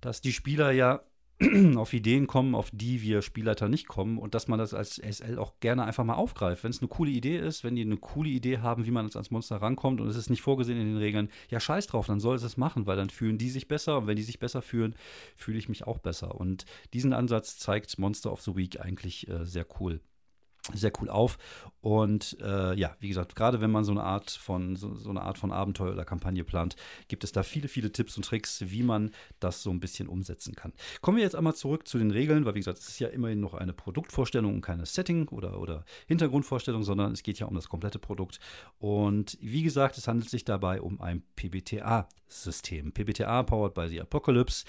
dass 0.02 0.22
die 0.22 0.34
Spieler 0.34 0.72
ja 0.72 1.02
auf 1.75 1.92
Ideen 1.94 2.27
kommen, 2.27 2.56
auf 2.56 2.70
die 2.72 3.01
wir 3.01 3.22
Spielleiter 3.22 3.68
nicht 3.68 3.88
kommen 3.88 4.18
und 4.18 4.34
dass 4.34 4.48
man 4.48 4.58
das 4.58 4.74
als 4.74 4.96
SL 4.96 5.38
auch 5.38 5.60
gerne 5.60 5.84
einfach 5.84 6.06
mal 6.06 6.13
aufgreift. 6.13 6.63
Wenn 6.63 6.72
es 6.72 6.80
eine 6.80 6.88
coole 6.88 7.12
Idee 7.12 7.38
ist, 7.38 7.63
wenn 7.63 7.75
die 7.75 7.82
eine 7.82 7.98
coole 7.98 8.30
Idee 8.30 8.60
haben, 8.60 8.86
wie 8.86 8.92
man 8.92 9.10
ans 9.10 9.32
Monster 9.32 9.58
rankommt 9.58 10.00
und 10.00 10.08
es 10.08 10.15
ist 10.15 10.30
nicht 10.30 10.42
vorgesehen 10.42 10.80
in 10.80 10.88
den 10.88 10.98
Regeln, 10.98 11.30
ja, 11.50 11.60
scheiß 11.60 11.88
drauf, 11.88 12.08
dann 12.08 12.20
soll 12.20 12.36
es 12.36 12.44
es 12.44 12.58
machen, 12.58 12.86
weil 12.88 12.96
dann 12.96 13.10
fühlen 13.10 13.38
die 13.38 13.50
sich 13.50 13.68
besser 13.68 13.98
und 13.98 14.08
wenn 14.08 14.15
die 14.15 14.24
sich 14.24 14.39
besser 14.39 14.62
fühlen, 14.62 14.96
fühle 15.36 15.58
ich 15.58 15.68
mich 15.68 15.86
auch 15.86 15.98
besser. 15.98 16.36
Und 16.36 16.65
diesen 16.94 17.12
Ansatz 17.12 17.58
zeigt 17.58 18.00
Monster 18.00 18.32
of 18.32 18.42
the 18.42 18.56
Week 18.56 18.80
eigentlich 18.80 19.27
äh, 19.27 19.46
sehr 19.46 19.65
cool 19.80 20.00
sehr 20.74 20.92
cool 21.00 21.10
auf. 21.10 21.38
Und 21.86 22.38
äh, 22.42 22.74
ja, 22.74 22.96
wie 23.00 23.10
gesagt, 23.10 23.36
gerade 23.36 23.62
wenn 23.62 23.70
man 23.70 23.84
so 23.84 23.92
eine 23.92 24.04
Art 24.04 24.32
von 24.32 24.76
so, 24.76 24.96
so, 24.96 25.12
eine 25.12 25.22
Art 25.22 25.38
von 25.38 25.52
Abenteuer 25.52 25.94
oder 25.94 26.04
Kampagne 26.04 26.44
plant, 26.44 26.76
gibt 27.10 27.24
es 27.24 27.32
da 27.32 27.44
viele, 27.44 27.68
viele 27.68 27.92
Tipps 27.92 28.18
und 28.18 28.26
Tricks, 28.26 28.64
wie 28.66 28.82
man 28.82 29.12
das 29.40 29.62
so 29.62 29.70
ein 29.70 29.80
bisschen 29.80 30.08
umsetzen 30.08 30.56
kann. 30.56 30.74
Kommen 31.02 31.18
wir 31.18 31.24
jetzt 31.24 31.36
einmal 31.36 31.54
zurück 31.54 31.88
zu 31.88 32.00
den 32.00 32.10
Regeln, 32.10 32.44
weil 32.46 32.56
wie 32.56 32.60
gesagt, 32.60 32.80
es 32.80 32.90
ist 32.90 33.00
ja 33.00 33.10
immerhin 33.10 33.40
noch 33.40 33.54
eine 33.54 33.74
Produktvorstellung 33.74 34.56
und 34.56 34.62
keine 34.62 34.88
Setting 34.88 35.28
oder, 35.28 35.60
oder 35.60 35.86
Hintergrundvorstellung, 36.08 36.84
sondern 36.84 37.12
es 37.12 37.22
geht 37.22 37.38
ja 37.38 37.46
um 37.46 37.54
das 37.54 37.70
komplette 37.70 38.00
Produkt. 38.00 38.40
Und 38.80 39.38
wie 39.40 39.62
gesagt, 39.62 40.00
es 40.00 40.08
handelt 40.08 40.32
sich 40.32 40.44
dabei 40.44 40.82
um 40.82 41.00
ein 41.02 41.22
PBTA-System. 41.36 42.94
PBTA 42.94 43.44
powered 43.44 43.76
by 43.76 43.88
the 43.88 44.02
Apocalypse 44.02 44.66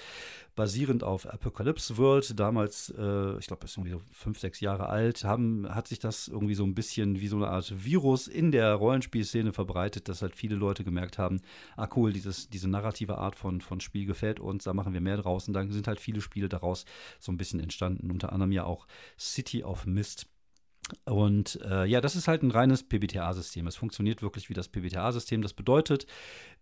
basierend 0.57 1.03
auf 1.03 1.25
Apocalypse 1.25 1.97
World, 1.97 2.37
damals, 2.37 2.89
äh, 2.97 3.37
ich 3.37 3.47
glaube, 3.47 3.63
ist 3.63 3.77
irgendwie 3.77 3.91
so 3.91 4.01
fünf, 4.11 4.39
sechs 4.39 4.59
Jahre 4.59 4.89
alt, 4.89 5.23
haben, 5.23 5.73
hat 5.73 5.86
sich 5.89 5.99
das 5.99 6.27
irgendwie 6.27 6.55
so 6.55 6.63
ein 6.63 6.75
bisschen 6.75 7.19
wie 7.19 7.27
so 7.27 7.35
eine 7.35 7.49
Art 7.49 7.73
Virus 7.83 8.27
in 8.27 8.51
der 8.51 8.73
Rollenspielszene 8.73 9.53
verbreitet, 9.53 10.09
dass 10.09 10.21
halt 10.21 10.35
viele 10.35 10.55
Leute 10.55 10.83
gemerkt 10.83 11.17
haben, 11.17 11.41
ah 11.75 11.89
cool, 11.95 12.13
dieses, 12.13 12.49
diese 12.49 12.67
narrative 12.67 13.17
Art 13.17 13.35
von, 13.35 13.61
von 13.61 13.79
Spiel 13.79 14.05
gefällt 14.05 14.39
uns, 14.39 14.65
da 14.65 14.73
machen 14.73 14.93
wir 14.93 15.01
mehr 15.01 15.17
draus. 15.17 15.47
Und 15.47 15.53
dann 15.53 15.71
sind 15.71 15.87
halt 15.87 15.99
viele 15.99 16.21
Spiele 16.21 16.49
daraus 16.49 16.85
so 17.19 17.31
ein 17.31 17.37
bisschen 17.37 17.59
entstanden, 17.59 18.11
unter 18.11 18.31
anderem 18.31 18.51
ja 18.51 18.63
auch 18.63 18.87
City 19.17 19.63
of 19.63 19.85
Mist 19.85 20.27
Und 21.05 21.59
äh, 21.63 21.85
ja, 21.85 21.99
das 21.99 22.15
ist 22.15 22.27
halt 22.27 22.43
ein 22.43 22.51
reines 22.51 22.83
PBTA-System. 22.83 23.67
Es 23.67 23.75
funktioniert 23.75 24.21
wirklich 24.21 24.49
wie 24.49 24.53
das 24.53 24.69
PBTA-System. 24.69 25.41
Das 25.41 25.53
bedeutet, 25.53 26.07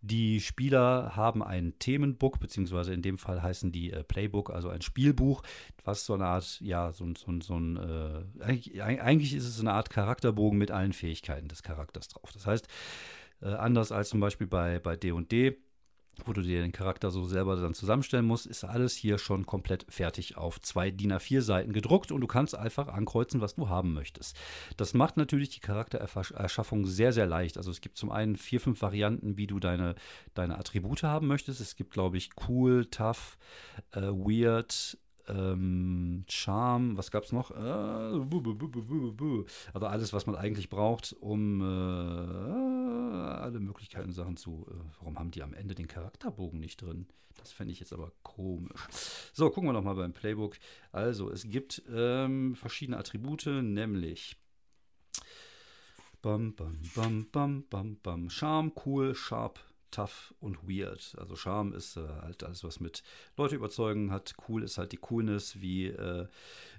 die 0.02 0.42
Spieler 0.42 1.16
haben 1.16 1.44
ein 1.44 1.78
Themenbook, 1.78 2.40
beziehungsweise 2.40 2.94
in 2.94 3.02
dem 3.02 3.18
Fall 3.18 3.44
heißen 3.44 3.72
die 3.72 3.92
äh, 3.92 4.04
Playbook, 4.04 4.50
also 4.50 4.70
ein 4.70 4.82
Spielbuch, 4.82 5.44
was 5.84 6.06
so 6.06 6.14
eine 6.14 6.26
Art, 6.26 6.60
ja, 6.62 6.92
so, 6.92 7.06
so, 7.16 7.40
so 7.42 7.60
ein, 7.60 7.78
äh, 7.78 8.44
eigentlich, 8.44 8.82
eigentlich, 8.82 9.36
ist 9.36 9.48
es 9.48 9.60
eine 9.60 9.74
Art 9.74 9.90
Charakterbogen 9.90 10.58
mit 10.58 10.72
allen 10.72 10.94
Fähigkeiten 10.94 11.48
des 11.48 11.62
Charakters 11.62 12.08
drauf. 12.08 12.32
Das 12.34 12.48
heißt, 12.48 12.68
äh, 13.42 13.50
anders 13.50 13.92
als 13.92 14.10
zum 14.10 14.20
Beispiel 14.20 14.48
bei 14.48 14.80
D&D, 14.80 15.22
&D, 15.22 15.58
wo 16.24 16.34
du 16.34 16.42
dir 16.42 16.62
den 16.62 16.72
Charakter 16.72 17.12
so 17.12 17.26
selber 17.26 17.56
dann 17.56 17.74
zusammenstellen 17.74 18.26
musst, 18.26 18.46
ist 18.46 18.64
alles 18.64 18.96
hier 18.96 19.18
schon 19.18 19.46
komplett 19.46 19.86
fertig 19.90 20.38
auf 20.38 20.62
zwei 20.62 20.92
DIN 20.92 21.14
A4 21.14 21.42
Seiten 21.42 21.74
gedruckt 21.74 22.12
und 22.12 22.22
du 22.22 22.28
kannst 22.28 22.56
einfach 22.56 22.88
ankreuzen, 22.88 23.42
was 23.42 23.56
du 23.56 23.70
haben 23.70 23.94
möchtest. 23.94 24.38
Das 24.78 24.94
macht 24.94 25.18
natürlich 25.18 25.50
die 25.50 25.60
Charaktererschaffung 25.60 26.86
sehr, 26.86 27.12
sehr 27.12 27.26
leicht. 27.26 27.58
Also 27.58 27.72
es 27.72 27.82
gibt 27.82 27.98
zum 27.98 28.12
einen 28.12 28.36
vier, 28.36 28.60
fünf 28.60 28.82
Varianten, 28.82 29.38
wie 29.38 29.48
du 29.48 29.60
deine, 29.60 29.96
deine 30.34 30.58
Attribute 30.58 31.04
haben 31.04 31.28
möchtest. 31.28 31.60
Es 31.60 31.76
gibt, 31.76 31.92
glaube 31.92 32.18
ich, 32.18 32.30
cool, 32.48 32.86
tough, 32.86 33.38
äh, 33.92 34.02
weird, 34.02 34.98
ähm, 35.28 36.24
Charme, 36.28 36.98
was 36.98 37.12
gab 37.12 37.24
es 37.24 37.32
noch? 37.32 37.52
Äh, 37.52 37.54
also 39.74 39.86
alles, 39.86 40.14
was 40.14 40.26
man 40.26 40.36
eigentlich 40.36 40.70
braucht, 40.70 41.16
um 41.20 41.62
äh, 41.62 41.66
alle 41.66 43.60
Möglichkeiten 43.60 44.12
Sachen 44.12 44.38
zu. 44.38 44.66
Äh, 44.70 44.74
warum 45.00 45.20
haben 45.20 45.32
die 45.32 45.44
am 45.44 45.54
Ende 45.54 45.76
den 45.76 45.88
Charakterbogen 45.88 46.60
nicht 46.60 46.82
drin? 46.82 47.08
Das 47.38 47.52
fände 47.52 47.74
ich 47.74 47.80
jetzt 47.80 47.94
aber 47.94 48.12
komisch. 48.24 48.88
So, 49.34 49.50
gucken 49.50 49.70
wir 49.70 49.74
noch 49.74 49.84
mal 49.84 49.96
beim 49.96 50.14
Playbook. 50.14 50.58
Also, 50.92 51.30
es 51.30 51.50
gibt 51.50 51.84
ähm, 51.94 52.56
verschiedene 52.56 52.98
Attribute, 52.98 53.46
nämlich 53.48 54.38
Bam, 56.26 56.56
bam, 56.56 56.80
bam, 56.96 57.28
bam, 57.32 57.66
bam, 57.70 57.98
bam. 58.02 58.30
Charme, 58.32 58.72
cool, 58.84 59.14
sharp, 59.14 59.60
tough 59.96 60.34
und 60.42 60.58
weird. 60.68 61.16
Also 61.18 61.36
Charme 61.36 61.74
ist 61.74 61.96
äh, 61.96 62.02
halt 62.22 62.44
alles, 62.44 62.64
was 62.64 62.80
mit 62.80 63.02
Leute 63.38 63.56
überzeugen 63.56 64.12
hat. 64.12 64.36
Cool 64.48 64.64
ist 64.64 64.78
halt 64.78 64.92
die 64.92 64.98
Coolness. 64.98 65.62
Wie, 65.62 65.88
äh, 65.88 66.28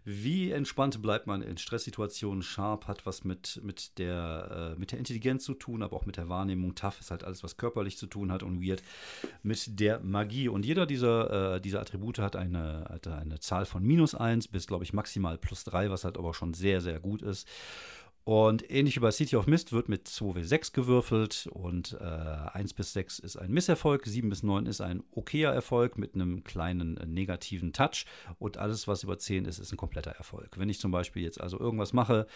wie 0.04 0.50
entspannt 0.50 1.00
bleibt 1.00 1.26
man 1.26 1.40
in 1.40 1.56
Stresssituationen. 1.56 2.42
Sharp 2.42 2.87
hat 2.87 3.06
was 3.06 3.25
mit, 3.25 3.61
mit, 3.62 3.99
der, 3.99 4.75
äh, 4.75 4.78
mit 4.78 4.92
der 4.92 4.99
Intelligenz 4.99 5.44
zu 5.44 5.54
tun, 5.54 5.82
aber 5.82 5.96
auch 5.96 6.04
mit 6.04 6.18
der 6.18 6.28
Wahrnehmung. 6.28 6.75
Tough 6.75 7.00
ist 7.00 7.11
halt 7.11 7.25
alles, 7.25 7.42
was 7.42 7.56
körperlich 7.56 7.96
zu 7.96 8.06
tun 8.06 8.30
hat. 8.30 8.42
Und 8.42 8.62
weird 8.62 8.82
mit 9.42 9.80
der 9.80 10.00
Magie. 10.00 10.49
Und 10.49 10.66
jeder 10.66 10.85
dieser, 10.85 11.54
äh, 11.56 11.61
dieser 11.61 11.80
Attribute 11.80 12.18
hat 12.18 12.37
eine, 12.37 12.85
hat 12.90 13.06
eine 13.06 13.40
Zahl 13.40 13.64
von 13.64 13.82
minus 13.82 14.14
1 14.14 14.49
bis, 14.49 14.66
glaube 14.66 14.85
ich, 14.85 14.92
maximal 14.92 15.38
plus 15.38 15.64
3, 15.64 15.90
was 15.90 16.04
halt 16.04 16.18
aber 16.18 16.35
schon 16.35 16.52
sehr, 16.52 16.80
sehr 16.82 17.00
gut 17.00 17.23
ist. 17.23 17.49
Und 18.26 18.68
ähnlich 18.73 18.97
wie 18.97 19.00
bei 19.00 19.12
City 19.12 19.37
of 19.37 19.47
Mist 19.47 19.73
wird 19.73 19.88
mit 19.88 20.09
2W6 20.09 20.73
gewürfelt 20.73 21.49
und 21.52 21.97
äh, 22.00 22.04
1 22.04 22.75
bis 22.75 22.92
6 22.92 23.21
ist 23.21 23.37
ein 23.37 23.52
Misserfolg, 23.52 24.04
7 24.04 24.28
bis 24.28 24.42
9 24.42 24.66
ist 24.66 24.80
ein 24.80 25.04
okayer 25.12 25.52
Erfolg 25.52 25.97
mit 25.97 26.16
einem 26.16 26.42
kleinen 26.42 26.97
äh, 26.97 27.06
negativen 27.06 27.73
Touch 27.73 28.04
und 28.40 28.56
alles, 28.59 28.88
was 28.88 29.04
über 29.04 29.16
10 29.16 29.45
ist, 29.45 29.61
ist 29.61 29.73
ein 29.73 29.76
kompletter 29.76 30.11
Erfolg. 30.11 30.59
Wenn 30.59 30.68
ich 30.68 30.80
zum 30.80 30.90
Beispiel 30.90 31.23
jetzt 31.23 31.40
also 31.40 31.61
irgendwas 31.61 31.92
mache, 31.92 32.26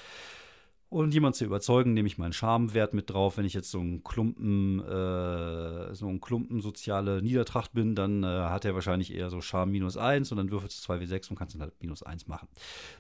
und 0.90 1.14
jemand 1.14 1.36
zu 1.36 1.44
überzeugen, 1.44 1.94
nehme 1.94 2.08
ich 2.08 2.18
meinen 2.18 2.32
Schamwert 2.32 2.94
mit 2.94 3.10
drauf. 3.10 3.38
Wenn 3.38 3.44
ich 3.44 3.54
jetzt 3.54 3.70
so 3.70 3.78
ein 3.78 4.02
Klumpen, 4.02 4.80
äh, 4.80 5.94
so 5.94 6.08
ein 6.08 6.20
Klumpen 6.20 6.60
soziale 6.60 7.22
Niedertracht 7.22 7.72
bin, 7.72 7.94
dann 7.94 8.24
äh, 8.24 8.26
hat 8.26 8.64
er 8.64 8.74
wahrscheinlich 8.74 9.14
eher 9.14 9.30
so 9.30 9.40
Scham 9.40 9.70
minus 9.70 9.96
1 9.96 10.32
und 10.32 10.38
dann 10.38 10.50
würfelst 10.50 10.88
du 10.88 10.92
2W6 10.92 11.30
und 11.30 11.36
kannst 11.36 11.54
dann 11.54 11.62
halt 11.62 11.74
minus 11.80 12.02
1 12.02 12.26
machen. 12.26 12.48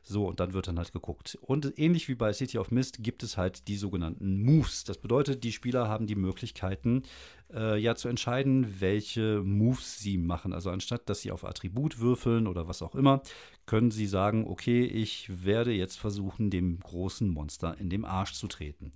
So, 0.04 0.28
und 0.28 0.38
dann 0.38 0.52
wird 0.52 0.68
dann 0.68 0.78
halt 0.78 0.92
geguckt. 0.92 1.36
Und 1.42 1.78
ähnlich 1.78 2.08
wie 2.08 2.14
bei 2.14 2.32
City 2.32 2.58
of 2.58 2.70
Mist 2.70 3.02
gibt 3.02 3.24
es 3.24 3.36
halt 3.36 3.66
die 3.66 3.76
sogenannten 3.76 4.40
Moves. 4.40 4.84
Das 4.84 4.98
bedeutet, 4.98 5.42
die 5.42 5.50
Spieler 5.50 5.88
haben 5.88 6.06
die 6.06 6.14
Möglichkeiten, 6.14 7.02
äh, 7.54 7.78
ja 7.78 7.94
zu 7.94 8.08
entscheiden, 8.08 8.80
welche 8.80 9.42
Moves 9.42 9.98
sie 9.98 10.18
machen. 10.18 10.52
Also 10.52 10.70
anstatt, 10.70 11.08
dass 11.08 11.20
sie 11.20 11.32
auf 11.32 11.44
Attribut 11.44 11.98
würfeln 11.98 12.46
oder 12.46 12.68
was 12.68 12.82
auch 12.82 12.94
immer, 12.94 13.22
können 13.66 13.90
sie 13.90 14.06
sagen, 14.06 14.46
okay, 14.46 14.84
ich 14.84 15.44
werde 15.44 15.72
jetzt 15.72 15.98
versuchen, 15.98 16.50
dem 16.50 16.80
großen 16.80 17.28
Monster 17.28 17.76
in 17.78 17.88
den 17.88 18.04
Arsch 18.04 18.32
zu 18.32 18.48
treten. 18.48 18.92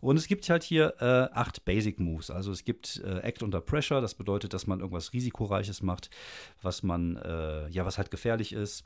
Und 0.00 0.16
es 0.16 0.26
gibt 0.26 0.48
halt 0.50 0.62
hier 0.62 0.94
äh, 1.00 1.34
acht 1.34 1.64
Basic 1.64 1.98
Moves. 1.98 2.30
Also 2.30 2.52
es 2.52 2.64
gibt 2.64 3.02
äh, 3.04 3.20
Act 3.20 3.42
Under 3.42 3.60
Pressure, 3.60 4.00
das 4.00 4.14
bedeutet, 4.14 4.52
dass 4.52 4.66
man 4.66 4.80
irgendwas 4.80 5.12
Risikoreiches 5.12 5.82
macht, 5.82 6.10
was 6.60 6.82
man, 6.82 7.16
äh, 7.16 7.68
ja, 7.70 7.86
was 7.86 7.98
halt 7.98 8.10
gefährlich 8.10 8.52
ist. 8.52 8.84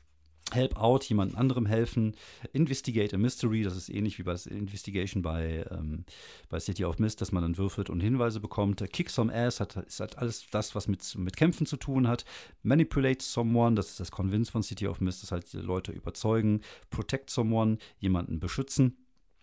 Help 0.51 0.77
out, 0.77 1.03
jemand 1.05 1.35
anderem 1.35 1.65
helfen. 1.65 2.15
Investigate 2.51 3.15
a 3.15 3.17
Mystery, 3.17 3.63
das 3.63 3.75
ist 3.75 3.89
ähnlich 3.89 4.19
wie 4.19 4.23
bei 4.23 4.35
Investigation 4.49 5.21
bei, 5.21 5.65
ähm, 5.71 6.05
bei 6.49 6.59
City 6.59 6.85
of 6.85 6.99
Mist, 6.99 7.21
dass 7.21 7.31
man 7.31 7.43
dann 7.43 7.57
würfelt 7.57 7.89
und 7.89 8.01
Hinweise 8.01 8.39
bekommt. 8.39 8.83
Kick 8.91 9.09
some 9.09 9.33
ass 9.33 9.59
hat, 9.59 9.77
ist 9.77 9.99
halt 9.99 10.17
alles 10.17 10.45
das, 10.51 10.75
was 10.75 10.87
mit, 10.87 11.15
mit 11.17 11.37
Kämpfen 11.37 11.65
zu 11.65 11.77
tun 11.77 12.07
hat. 12.07 12.25
Manipulate 12.61 13.23
someone, 13.23 13.75
das 13.75 13.91
ist 13.91 13.99
das 13.99 14.11
Convince 14.11 14.51
von 14.51 14.63
City 14.63 14.87
of 14.87 15.01
Mist, 15.01 15.23
das 15.23 15.31
halt 15.31 15.51
Leute 15.53 15.91
überzeugen. 15.91 16.61
Protect 16.89 17.29
someone, 17.29 17.77
jemanden 17.97 18.39
beschützen. 18.39 18.97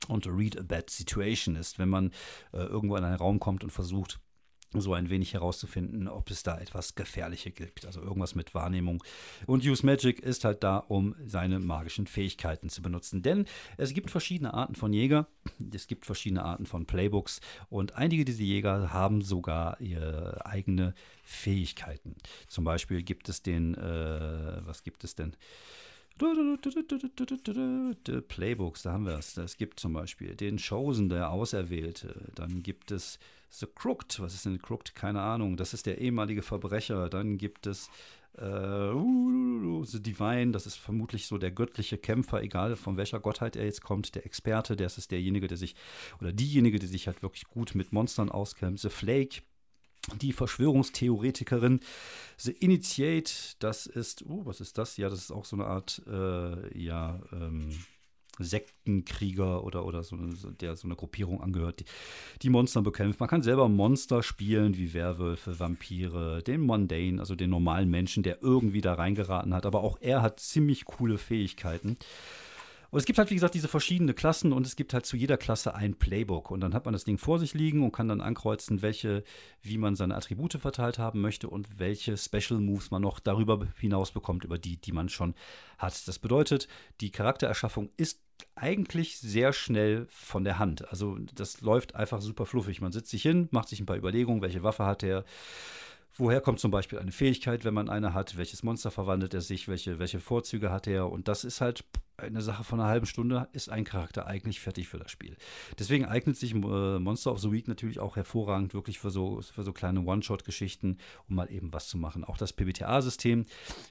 Und 0.09 0.26
read 0.26 0.59
a 0.59 0.62
bad 0.62 0.88
situation 0.88 1.57
ist, 1.57 1.78
wenn 1.78 1.88
man 1.88 2.11
äh, 2.52 2.59
irgendwo 2.59 2.97
in 2.97 3.04
einen 3.04 3.16
Raum 3.16 3.38
kommt 3.38 3.64
und 3.64 3.71
versucht, 3.71 4.19
so 4.72 4.94
ein 4.94 5.10
wenig 5.10 5.34
herauszufinden, 5.34 6.06
ob 6.06 6.30
es 6.30 6.42
da 6.42 6.58
etwas 6.58 6.94
Gefährliches 6.94 7.54
gibt, 7.54 7.86
also 7.86 8.00
irgendwas 8.00 8.34
mit 8.34 8.54
Wahrnehmung. 8.54 9.02
Und 9.46 9.64
Use 9.64 9.84
Magic 9.84 10.20
ist 10.20 10.44
halt 10.44 10.62
da, 10.62 10.78
um 10.78 11.16
seine 11.24 11.58
magischen 11.58 12.06
Fähigkeiten 12.06 12.68
zu 12.68 12.80
benutzen. 12.80 13.22
Denn 13.22 13.46
es 13.76 13.94
gibt 13.94 14.10
verschiedene 14.10 14.54
Arten 14.54 14.76
von 14.76 14.92
Jäger, 14.92 15.26
es 15.74 15.86
gibt 15.86 16.06
verschiedene 16.06 16.44
Arten 16.44 16.66
von 16.66 16.86
Playbooks 16.86 17.40
und 17.68 17.96
einige 17.96 18.24
dieser 18.24 18.44
Jäger 18.44 18.92
haben 18.92 19.22
sogar 19.22 19.80
ihre 19.80 20.46
eigene 20.46 20.94
Fähigkeiten. 21.24 22.14
Zum 22.46 22.64
Beispiel 22.64 23.02
gibt 23.02 23.28
es 23.28 23.42
den, 23.42 23.74
äh, 23.74 24.66
was 24.66 24.84
gibt 24.84 25.02
es 25.04 25.14
denn? 25.14 25.36
Playbooks, 28.28 28.82
da 28.82 28.92
haben 28.92 29.06
wir 29.06 29.18
es. 29.18 29.36
Es 29.38 29.56
gibt 29.56 29.80
zum 29.80 29.94
Beispiel 29.94 30.36
den 30.36 30.58
Chosen, 30.58 31.08
der 31.08 31.30
Auserwählte. 31.30 32.30
Dann 32.34 32.62
gibt 32.62 32.90
es 32.90 33.18
The 33.50 33.66
Crooked. 33.66 34.21
Was 34.21 34.35
ist 34.35 34.47
denn 34.47 34.61
Crooked? 34.61 34.95
Keine 34.95 35.21
Ahnung. 35.21 35.57
Das 35.57 35.75
ist 35.75 35.87
der 35.87 35.99
ehemalige 35.99 36.42
Verbrecher. 36.42 37.09
Dann 37.09 37.37
gibt 37.37 37.66
es 37.66 37.88
äh, 38.38 38.92
The 38.92 40.02
Divine. 40.02 40.52
Das 40.52 40.66
ist 40.66 40.76
vermutlich 40.76 41.26
so 41.26 41.38
der 41.38 41.50
göttliche 41.50 41.99
Kämpfer, 41.99 42.42
egal 42.42 42.76
von 42.76 42.97
welcher 42.97 43.21
Gottheit 43.21 43.57
er 43.57 43.64
jetzt 43.64 43.83
kommt. 43.83 44.14
Der 44.14 44.25
Experte, 44.25 44.76
das 44.76 44.99
ist 44.99 45.11
derjenige, 45.11 45.49
der 45.49 45.57
sich, 45.57 45.75
oder 46.21 46.33
diejenige, 46.33 46.78
die 46.78 46.87
sich 46.87 47.07
halt 47.07 47.23
wirklich 47.23 47.45
gut 47.45 47.75
mit 47.75 47.92
Monstern 47.92 48.30
auskennt. 48.30 48.80
The 48.80 48.88
Flake 48.88 49.42
die 50.16 50.33
Verschwörungstheoretikerin 50.33 51.80
The 52.38 52.52
Initiate, 52.52 53.33
das 53.59 53.87
ist, 53.87 54.25
oh, 54.26 54.47
was 54.47 54.61
ist 54.61 54.78
das? 54.78 54.97
Ja, 54.97 55.11
das 55.11 55.21
ist 55.21 55.30
auch 55.30 55.45
so 55.45 55.57
eine 55.57 55.66
Art, 55.66 56.02
äh, 56.07 56.78
ja, 56.78 57.21
ähm, 57.33 57.78
Sektenkrieger 58.42 59.64
oder, 59.64 59.85
oder 59.85 60.02
so, 60.02 60.16
der 60.61 60.76
so 60.76 60.87
eine 60.87 60.97
Gruppierung 60.97 61.40
angehört, 61.40 61.80
die, 61.80 61.85
die 62.42 62.50
Monster 62.50 62.82
bekämpft. 62.82 63.20
Man 63.20 63.28
kann 63.28 63.42
selber 63.42 63.68
Monster 63.68 64.23
spielen, 64.23 64.76
wie 64.76 64.94
Werwölfe, 64.94 65.59
Vampire, 65.59 66.42
den 66.42 66.61
Mundane, 66.61 67.20
also 67.20 67.35
den 67.35 67.50
normalen 67.50 67.90
Menschen, 67.90 68.23
der 68.23 68.42
irgendwie 68.42 68.80
da 68.80 68.94
reingeraten 68.94 69.54
hat. 69.54 69.66
Aber 69.66 69.82
auch 69.82 69.99
er 70.00 70.23
hat 70.23 70.40
ziemlich 70.40 70.85
coole 70.85 71.18
Fähigkeiten. 71.18 71.97
Und 72.90 72.99
es 72.99 73.04
gibt 73.04 73.18
halt, 73.18 73.30
wie 73.30 73.35
gesagt, 73.35 73.54
diese 73.54 73.68
verschiedenen 73.68 74.16
Klassen 74.16 74.52
und 74.52 74.66
es 74.66 74.75
gibt 74.75 74.92
halt 74.94 75.06
zu 75.06 75.16
jeder 75.16 75.37
Klasse 75.37 75.75
ein 75.75 75.94
Playbook. 75.94 76.50
Und 76.50 76.61
dann 76.61 76.75
hat 76.75 76.85
man 76.85 76.92
das 76.92 77.04
Ding 77.04 77.18
vor 77.18 77.38
sich 77.38 77.54
liegen 77.54 77.85
und 77.85 77.92
kann 77.92 78.09
dann 78.09 78.20
ankreuzen, 78.20 78.82
welche, 78.82 79.23
wie 79.62 79.78
man 79.78 79.94
seine 79.94 80.16
Attribute 80.16 80.54
verteilt 80.54 80.99
haben 80.99 81.20
möchte 81.20 81.49
und 81.49 81.78
welche 81.78 82.16
Special 82.16 82.61
Moves 82.61 82.90
man 82.90 83.02
noch 83.02 83.20
darüber 83.20 83.64
hinaus 83.78 84.11
bekommt, 84.11 84.44
über 84.44 84.59
die, 84.59 84.76
die 84.76 84.92
man 84.92 85.09
schon 85.09 85.35
hat. 85.78 86.09
Das 86.09 86.18
bedeutet, 86.18 86.66
die 87.00 87.11
Charaktererschaffung 87.11 87.90
ist 87.97 88.20
eigentlich 88.54 89.18
sehr 89.18 89.52
schnell 89.52 90.06
von 90.11 90.44
der 90.44 90.59
Hand. 90.59 90.88
Also 90.90 91.18
das 91.35 91.61
läuft 91.61 91.94
einfach 91.94 92.20
super 92.20 92.47
fluffig. 92.47 92.80
Man 92.80 92.92
sitzt 92.92 93.11
sich 93.11 93.23
hin, 93.23 93.49
macht 93.50 93.68
sich 93.68 93.80
ein 93.80 93.87
paar 93.87 93.97
Überlegungen, 93.97 94.42
welche 94.42 94.62
Waffe 94.62 94.85
hat 94.87 95.02
er, 95.02 95.25
Woher 96.14 96.40
kommt 96.40 96.60
zum 96.60 96.70
Beispiel 96.70 96.98
eine 96.98 97.12
Fähigkeit, 97.12 97.64
wenn 97.64 97.74
man 97.74 97.88
eine 97.88 98.14
hat? 98.14 98.36
Welches 98.36 98.62
Monster 98.62 98.90
verwandelt 98.90 99.32
er 99.34 99.40
sich? 99.40 99.68
Welche, 99.68 99.98
welche 99.98 100.20
Vorzüge 100.20 100.70
hat 100.70 100.86
er? 100.86 101.10
Und 101.10 101.28
das 101.28 101.44
ist 101.44 101.60
halt 101.60 101.84
eine 102.22 102.42
Sache 102.42 102.64
von 102.64 102.80
einer 102.80 102.88
halben 102.88 103.06
Stunde, 103.06 103.48
ist 103.52 103.70
ein 103.70 103.84
Charakter 103.84 104.26
eigentlich 104.26 104.60
fertig 104.60 104.88
für 104.88 104.98
das 104.98 105.10
Spiel. 105.10 105.36
Deswegen 105.78 106.04
eignet 106.04 106.36
sich 106.36 106.54
äh, 106.54 106.98
Monster 106.98 107.32
of 107.32 107.40
the 107.40 107.50
Week 107.50 107.68
natürlich 107.68 108.00
auch 108.00 108.16
hervorragend 108.16 108.74
wirklich 108.74 108.98
für 108.98 109.10
so, 109.10 109.40
für 109.40 109.62
so 109.62 109.72
kleine 109.72 110.00
One-Shot-Geschichten, 110.02 110.98
um 111.28 111.36
mal 111.36 111.50
eben 111.50 111.72
was 111.72 111.88
zu 111.88 111.98
machen. 111.98 112.24
Auch 112.24 112.36
das 112.36 112.52
PBTA-System, 112.52 113.46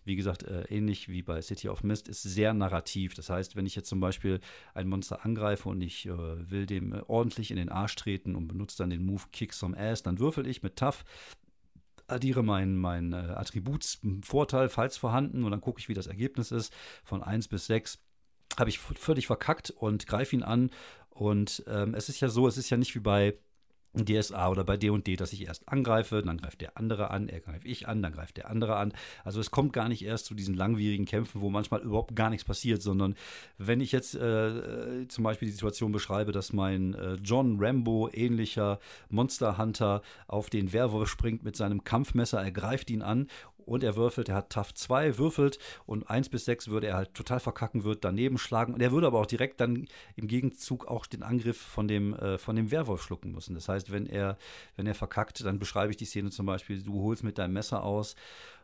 wie 0.05 0.15
gesagt, 0.15 0.43
äh, 0.43 0.63
ähnlich 0.69 1.09
wie 1.09 1.21
bei 1.21 1.41
City 1.41 1.69
of 1.69 1.83
Mist, 1.83 2.07
ist 2.07 2.23
sehr 2.23 2.53
narrativ. 2.53 3.13
Das 3.15 3.29
heißt, 3.29 3.55
wenn 3.55 3.65
ich 3.65 3.75
jetzt 3.75 3.89
zum 3.89 3.99
Beispiel 3.99 4.39
ein 4.73 4.87
Monster 4.87 5.25
angreife 5.25 5.69
und 5.69 5.81
ich 5.81 6.05
äh, 6.05 6.11
will 6.49 6.65
dem 6.65 6.93
ordentlich 7.07 7.51
in 7.51 7.57
den 7.57 7.69
Arsch 7.69 7.95
treten 7.95 8.35
und 8.35 8.47
benutze 8.47 8.77
dann 8.77 8.89
den 8.89 9.05
Move 9.05 9.23
Kick 9.31 9.53
Some 9.53 9.77
Ass, 9.77 10.03
dann 10.03 10.19
würfel 10.19 10.47
ich 10.47 10.63
mit 10.63 10.75
Tough 10.75 11.03
addiere 12.11 12.43
meinen 12.43 12.77
mein, 12.77 13.13
äh, 13.13 13.33
Attributsvorteil, 13.35 14.69
falls 14.69 14.97
vorhanden, 14.97 15.43
und 15.43 15.51
dann 15.51 15.61
gucke 15.61 15.79
ich, 15.79 15.89
wie 15.89 15.93
das 15.93 16.07
Ergebnis 16.07 16.51
ist, 16.51 16.73
von 17.03 17.23
1 17.23 17.47
bis 17.47 17.67
6 17.67 17.99
habe 18.57 18.69
ich 18.69 18.79
völlig 18.79 19.27
verkackt 19.27 19.69
und 19.69 20.07
greife 20.07 20.35
ihn 20.35 20.43
an. 20.43 20.71
Und 21.09 21.63
ähm, 21.67 21.93
es 21.93 22.09
ist 22.09 22.19
ja 22.19 22.29
so, 22.29 22.47
es 22.47 22.57
ist 22.57 22.69
ja 22.69 22.77
nicht 22.77 22.95
wie 22.95 22.99
bei 22.99 23.37
DSA 23.93 24.49
oder 24.49 24.63
bei 24.63 24.77
D&D, 24.77 25.15
dass 25.15 25.33
ich 25.33 25.47
erst 25.47 25.67
angreife, 25.67 26.21
dann 26.21 26.37
greift 26.37 26.61
der 26.61 26.77
andere 26.77 27.09
an, 27.09 27.27
er 27.27 27.39
greift 27.39 27.65
ich 27.65 27.87
an, 27.87 28.01
dann 28.01 28.13
greift 28.13 28.37
der 28.37 28.49
andere 28.49 28.75
an. 28.75 28.93
Also 29.23 29.39
es 29.39 29.51
kommt 29.51 29.73
gar 29.73 29.89
nicht 29.89 30.03
erst 30.03 30.25
zu 30.25 30.35
diesen 30.35 30.53
langwierigen 30.53 31.05
Kämpfen, 31.05 31.41
wo 31.41 31.49
manchmal 31.49 31.81
überhaupt 31.81 32.15
gar 32.15 32.29
nichts 32.29 32.45
passiert, 32.45 32.81
sondern 32.81 33.15
wenn 33.57 33.81
ich 33.81 33.91
jetzt 33.91 34.15
äh, 34.15 35.07
zum 35.07 35.23
Beispiel 35.23 35.47
die 35.47 35.53
Situation 35.53 35.91
beschreibe, 35.91 36.31
dass 36.31 36.53
mein 36.53 36.93
äh, 36.93 37.15
John 37.15 37.57
Rambo 37.59 38.09
ähnlicher 38.11 38.79
Monster 39.09 39.57
Hunter 39.57 40.01
auf 40.27 40.49
den 40.49 40.71
Werwolf 40.71 41.09
springt 41.09 41.43
mit 41.43 41.55
seinem 41.55 41.83
Kampfmesser, 41.83 42.41
er 42.41 42.51
greift 42.51 42.89
ihn 42.89 43.01
an 43.01 43.27
und 43.69 43.83
er 43.83 43.95
würfelt, 43.95 44.29
er 44.29 44.35
hat 44.35 44.49
Tough 44.49 44.73
2, 44.73 45.17
würfelt 45.17 45.59
und 45.85 46.09
1 46.09 46.29
bis 46.29 46.45
6 46.45 46.69
würde 46.69 46.87
er 46.87 46.95
halt 46.95 47.13
total 47.13 47.39
verkacken, 47.39 47.83
wird 47.83 48.03
daneben 48.03 48.37
schlagen 48.37 48.73
und 48.73 48.81
er 48.81 48.91
würde 48.91 49.07
aber 49.07 49.19
auch 49.19 49.25
direkt 49.25 49.61
dann 49.61 49.87
im 50.15 50.27
Gegenzug 50.27 50.87
auch 50.87 51.05
den 51.05 51.23
Angriff 51.23 51.57
von 51.57 51.87
dem, 51.87 52.13
äh, 52.15 52.37
von 52.37 52.55
dem 52.55 52.71
Werwolf 52.71 53.03
schlucken 53.03 53.31
müssen. 53.31 53.55
Das 53.55 53.69
heißt, 53.69 53.91
wenn 53.91 54.07
er, 54.07 54.37
wenn 54.75 54.87
er 54.87 54.95
verkackt, 54.95 55.45
dann 55.45 55.59
beschreibe 55.59 55.91
ich 55.91 55.97
die 55.97 56.05
Szene 56.05 56.31
zum 56.31 56.45
Beispiel, 56.45 56.81
du 56.81 57.01
holst 57.01 57.23
mit 57.23 57.37
deinem 57.37 57.53
Messer 57.53 57.83
aus 57.83 58.15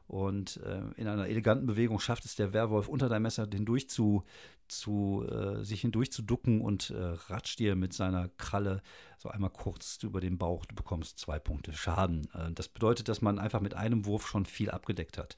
und 0.08 0.58
äh, 0.58 0.82
in 0.98 1.08
einer 1.08 1.28
eleganten 1.28 1.66
Bewegung 1.66 2.00
schafft 2.00 2.26
es 2.26 2.36
der 2.36 2.54
Werwolf 2.54 2.88
unter 2.88 3.10
dein 3.10 3.22
Messer 3.22 3.48
hindurch 3.52 3.90
zu, 3.90 4.24
zu 4.68 5.26
äh, 5.30 5.64
sich 5.64 5.82
hindurch 5.82 6.12
zu 6.12 6.22
ducken 6.22 6.62
und 6.62 6.90
äh, 6.90 6.96
ratscht 7.30 7.60
dir 7.60 7.76
mit 7.76 7.94
seiner 7.94 8.30
Kralle 8.38 8.82
so 9.18 9.30
einmal 9.30 9.50
kurz 9.50 9.98
über 10.04 10.22
den 10.22 10.38
Bauch. 10.38 10.66
Du 10.66 10.76
bekommst 10.76 11.18
zwei 11.18 11.40
Punkte 11.40 11.74
Schaden. 11.74 12.28
Äh, 12.34 12.52
das 12.54 12.68
bedeutet, 12.68 13.10
dass 13.10 13.22
man 13.22 13.40
einfach 13.40 13.62
mit 13.62 13.74
einem 13.74 14.06
Wurf 14.06 14.28
schon 14.28 14.46
viel 14.46 14.70
abgedeckt 14.70 15.18
hat. 15.18 15.36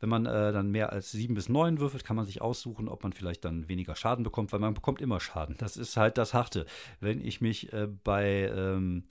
Wenn 0.00 0.08
man 0.08 0.26
äh, 0.26 0.52
dann 0.52 0.70
mehr 0.70 0.92
als 0.92 1.10
sieben 1.10 1.34
bis 1.34 1.48
neun 1.48 1.78
würfelt, 1.78 2.04
kann 2.04 2.16
man 2.16 2.24
sich 2.24 2.40
aussuchen, 2.40 2.88
ob 2.88 3.02
man 3.02 3.12
vielleicht 3.12 3.44
dann 3.44 3.68
weniger 3.68 3.94
Schaden 3.94 4.24
bekommt, 4.24 4.52
weil 4.52 4.60
man 4.60 4.74
bekommt 4.74 5.00
immer 5.00 5.20
Schaden. 5.20 5.56
Das 5.58 5.76
ist 5.76 5.96
halt 5.96 6.18
das 6.18 6.34
Harte. 6.34 6.66
Wenn 7.00 7.24
ich 7.24 7.40
mich 7.40 7.72
äh, 7.72 7.88
bei 8.04 8.50
ähm, 8.54 9.04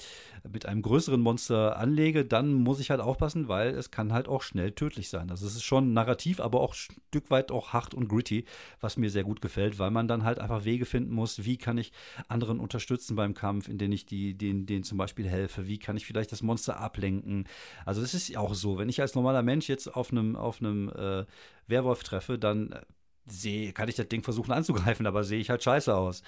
mit 0.49 0.65
einem 0.65 0.81
größeren 0.81 1.21
Monster 1.21 1.77
anlege, 1.77 2.25
dann 2.25 2.53
muss 2.53 2.79
ich 2.79 2.89
halt 2.89 3.01
aufpassen, 3.01 3.47
weil 3.47 3.69
es 3.75 3.91
kann 3.91 4.13
halt 4.13 4.27
auch 4.27 4.41
schnell 4.41 4.71
tödlich 4.71 5.09
sein. 5.09 5.29
Also 5.29 5.45
es 5.45 5.55
ist 5.55 5.63
schon 5.63 5.93
narrativ, 5.93 6.39
aber 6.39 6.61
auch 6.61 6.73
ein 6.73 6.95
Stück 7.09 7.29
weit 7.29 7.51
auch 7.51 7.73
hart 7.73 7.93
und 7.93 8.07
gritty, 8.07 8.45
was 8.81 8.97
mir 8.97 9.09
sehr 9.09 9.23
gut 9.23 9.41
gefällt, 9.41 9.54
weil 9.79 9.91
man 9.91 10.07
dann 10.07 10.23
halt 10.23 10.39
einfach 10.39 10.65
Wege 10.65 10.85
finden 10.85 11.13
muss, 11.13 11.45
wie 11.45 11.57
kann 11.57 11.77
ich 11.77 11.91
anderen 12.27 12.59
unterstützen 12.59 13.15
beim 13.15 13.33
Kampf, 13.33 13.67
in 13.67 13.77
denen 13.77 13.93
ich 13.93 14.05
die, 14.05 14.37
denen, 14.37 14.65
denen 14.65 14.83
zum 14.83 14.97
Beispiel 14.97 15.27
helfe, 15.27 15.67
wie 15.67 15.79
kann 15.79 15.97
ich 15.97 16.05
vielleicht 16.05 16.31
das 16.31 16.41
Monster 16.41 16.79
ablenken. 16.79 17.47
Also 17.85 18.01
es 18.01 18.13
ist 18.13 18.35
auch 18.37 18.53
so, 18.53 18.77
wenn 18.77 18.89
ich 18.89 19.01
als 19.01 19.15
normaler 19.15 19.43
Mensch 19.43 19.67
jetzt 19.67 19.93
auf 19.93 20.11
einem, 20.11 20.35
auf 20.35 20.59
einem 20.59 20.89
äh, 20.89 21.25
Werwolf 21.67 22.03
treffe, 22.03 22.37
dann 22.37 22.71
äh, 22.71 22.81
sehe, 23.25 23.73
kann 23.73 23.89
ich 23.89 23.95
das 23.95 24.07
Ding 24.07 24.23
versuchen 24.23 24.51
anzugreifen, 24.51 25.07
aber 25.07 25.23
sehe 25.23 25.39
ich 25.39 25.49
halt 25.49 25.63
scheiße 25.63 25.95
aus. 25.95 26.23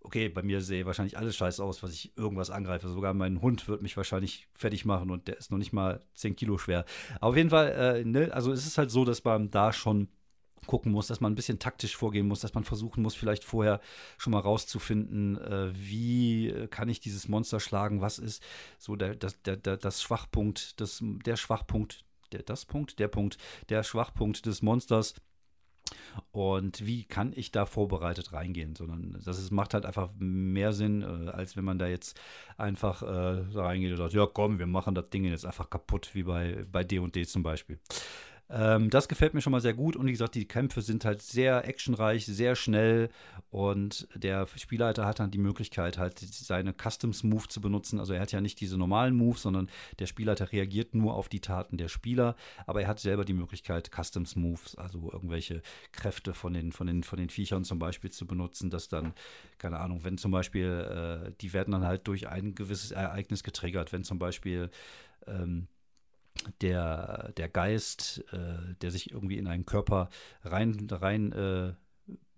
Okay, 0.00 0.28
bei 0.28 0.42
mir 0.42 0.60
sehe 0.60 0.86
wahrscheinlich 0.86 1.18
alles 1.18 1.34
scheiße 1.36 1.62
aus, 1.64 1.82
was 1.82 1.92
ich 1.92 2.16
irgendwas 2.16 2.50
angreife. 2.50 2.88
Sogar 2.88 3.12
mein 3.12 3.42
Hund 3.42 3.66
wird 3.66 3.82
mich 3.82 3.96
wahrscheinlich 3.96 4.46
fertig 4.54 4.84
machen 4.84 5.10
und 5.10 5.26
der 5.26 5.36
ist 5.36 5.50
noch 5.50 5.58
nicht 5.58 5.72
mal 5.72 6.00
10 6.14 6.36
Kilo 6.36 6.58
schwer. 6.58 6.84
Aber 7.16 7.30
auf 7.30 7.36
jeden 7.36 7.50
Fall, 7.50 7.72
äh, 7.72 8.04
ne, 8.04 8.30
also 8.32 8.52
es 8.52 8.66
ist 8.66 8.78
halt 8.78 8.92
so, 8.92 9.04
dass 9.04 9.24
man 9.24 9.50
da 9.50 9.72
schon 9.72 10.08
gucken 10.66 10.92
muss, 10.92 11.06
dass 11.06 11.20
man 11.20 11.32
ein 11.32 11.36
bisschen 11.36 11.58
taktisch 11.58 11.96
vorgehen 11.96 12.26
muss, 12.26 12.40
dass 12.40 12.54
man 12.54 12.64
versuchen 12.64 13.02
muss, 13.02 13.14
vielleicht 13.14 13.44
vorher 13.44 13.80
schon 14.18 14.32
mal 14.32 14.40
rauszufinden, 14.40 15.36
äh, 15.40 15.70
wie 15.74 16.66
kann 16.70 16.88
ich 16.88 17.00
dieses 17.00 17.28
Monster 17.28 17.60
schlagen, 17.60 18.00
was 18.00 18.18
ist 18.18 18.42
so 18.78 18.96
der, 18.96 19.14
das, 19.14 19.40
der, 19.42 19.56
der, 19.56 19.76
das 19.76 20.02
Schwachpunkt, 20.02 20.80
das, 20.80 21.00
der 21.02 21.36
Schwachpunkt 21.36 22.04
der, 22.32 22.42
das 22.42 22.64
Punkt, 22.64 22.98
der 22.98 23.08
Punkt, 23.08 23.38
der 23.68 23.82
Schwachpunkt 23.82 24.46
des 24.46 24.62
Monsters. 24.62 25.14
Und 26.32 26.84
wie 26.84 27.04
kann 27.04 27.32
ich 27.36 27.52
da 27.52 27.66
vorbereitet 27.66 28.32
reingehen? 28.32 28.74
Sondern 28.74 29.20
das 29.24 29.38
ist, 29.38 29.52
macht 29.52 29.74
halt 29.74 29.86
einfach 29.86 30.10
mehr 30.18 30.72
Sinn, 30.72 31.02
äh, 31.02 31.30
als 31.30 31.56
wenn 31.56 31.64
man 31.64 31.78
da 31.78 31.86
jetzt 31.86 32.18
einfach 32.56 33.02
äh, 33.02 33.06
reingeht 33.06 33.92
und 33.92 33.98
sagt, 33.98 34.14
ja 34.14 34.26
komm, 34.26 34.58
wir 34.58 34.66
machen 34.66 34.94
das 34.94 35.10
Ding 35.10 35.24
jetzt 35.24 35.46
einfach 35.46 35.70
kaputt, 35.70 36.10
wie 36.14 36.24
bei, 36.24 36.64
bei 36.70 36.82
D&D 36.82 37.26
zum 37.26 37.42
Beispiel. 37.42 37.78
Ähm, 38.48 38.90
das 38.90 39.08
gefällt 39.08 39.34
mir 39.34 39.40
schon 39.40 39.50
mal 39.50 39.60
sehr 39.60 39.74
gut 39.74 39.96
und 39.96 40.06
wie 40.06 40.12
gesagt, 40.12 40.36
die 40.36 40.46
Kämpfe 40.46 40.80
sind 40.80 41.04
halt 41.04 41.20
sehr 41.20 41.66
actionreich, 41.66 42.26
sehr 42.26 42.54
schnell 42.54 43.08
und 43.50 44.06
der 44.14 44.46
Spielleiter 44.54 45.04
hat 45.04 45.18
dann 45.18 45.32
die 45.32 45.38
Möglichkeit, 45.38 45.98
halt 45.98 46.18
seine 46.20 46.72
Customs-Move 46.72 47.48
zu 47.48 47.60
benutzen. 47.60 47.98
Also 47.98 48.12
er 48.12 48.20
hat 48.20 48.30
ja 48.30 48.40
nicht 48.40 48.60
diese 48.60 48.78
normalen 48.78 49.16
Moves, 49.16 49.42
sondern 49.42 49.68
der 49.98 50.06
Spielleiter 50.06 50.52
reagiert 50.52 50.94
nur 50.94 51.14
auf 51.14 51.28
die 51.28 51.40
Taten 51.40 51.76
der 51.76 51.88
Spieler, 51.88 52.36
aber 52.66 52.82
er 52.82 52.88
hat 52.88 53.00
selber 53.00 53.24
die 53.24 53.32
Möglichkeit, 53.32 53.90
Customs-Moves, 53.90 54.76
also 54.76 55.10
irgendwelche 55.12 55.62
Kräfte 55.90 56.32
von 56.32 56.54
den, 56.54 56.70
von, 56.70 56.86
den, 56.86 57.02
von 57.02 57.18
den 57.18 57.30
Viechern 57.30 57.64
zum 57.64 57.80
Beispiel 57.80 58.10
zu 58.10 58.26
benutzen, 58.26 58.70
dass 58.70 58.88
dann, 58.88 59.12
keine 59.58 59.80
Ahnung, 59.80 60.04
wenn 60.04 60.18
zum 60.18 60.30
Beispiel, 60.30 61.26
äh, 61.26 61.32
die 61.40 61.52
werden 61.52 61.72
dann 61.72 61.84
halt 61.84 62.06
durch 62.06 62.28
ein 62.28 62.54
gewisses 62.54 62.92
Ereignis 62.92 63.42
getriggert, 63.42 63.92
wenn 63.92 64.04
zum 64.04 64.20
Beispiel 64.20 64.70
ähm, 65.26 65.66
der, 66.60 67.32
der 67.36 67.48
Geist, 67.48 68.24
äh, 68.32 68.74
der 68.80 68.90
sich 68.90 69.10
irgendwie 69.10 69.38
in 69.38 69.46
einen 69.46 69.66
Körper 69.66 70.08
rein, 70.42 70.88
rein 70.90 71.32
äh, 71.32 71.72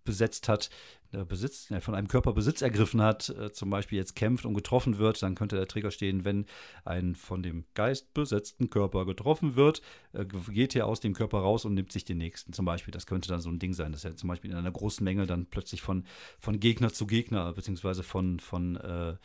besetzt 0.05 0.49
hat, 0.49 0.71
der 1.13 1.25
Besitz, 1.25 1.69
der 1.69 1.81
von 1.81 1.95
einem 1.95 2.09
Körper 2.09 2.33
Besitz 2.33 2.61
ergriffen 2.61 3.01
hat, 3.01 3.31
äh, 3.31 3.51
zum 3.53 3.71
Beispiel 3.71 3.99
jetzt 3.99 4.15
kämpft 4.15 4.45
und 4.45 4.55
getroffen 4.55 4.99
wird, 4.99 5.23
dann 5.23 5.35
könnte 5.35 5.57
der 5.57 5.67
Trigger 5.67 5.91
stehen, 5.91 6.25
wenn 6.25 6.47
ein 6.85 7.15
von 7.15 7.43
dem 7.43 7.65
Geist 7.75 8.13
besetzten 8.15 8.69
Körper 8.69 9.07
getroffen 9.07 9.57
wird, 9.57 9.81
äh, 10.13 10.25
geht 10.25 10.77
er 10.77 10.87
aus 10.87 11.01
dem 11.01 11.15
Körper 11.15 11.39
raus 11.39 11.65
und 11.65 11.75
nimmt 11.75 11.93
sich 11.93 12.05
den 12.05 12.19
nächsten. 12.19 12.53
Zum 12.53 12.65
Beispiel, 12.65 12.93
das 12.93 13.07
könnte 13.07 13.29
dann 13.29 13.41
so 13.41 13.51
ein 13.51 13.59
Ding 13.59 13.73
sein, 13.73 13.93
dass 13.93 14.05
er 14.05 14.17
zum 14.17 14.29
Beispiel 14.29 14.51
in 14.51 14.57
einer 14.57 14.71
großen 14.71 15.03
Menge 15.03 15.27
dann 15.27 15.47
plötzlich 15.47 15.81
von, 15.81 16.05
von 16.39 16.61
Gegner 16.61 16.93
zu 16.93 17.07
Gegner, 17.07 17.53
beziehungsweise 17.55 18.03
von, 18.03 18.41
von 18.41 18.77
äh, 18.77 19.17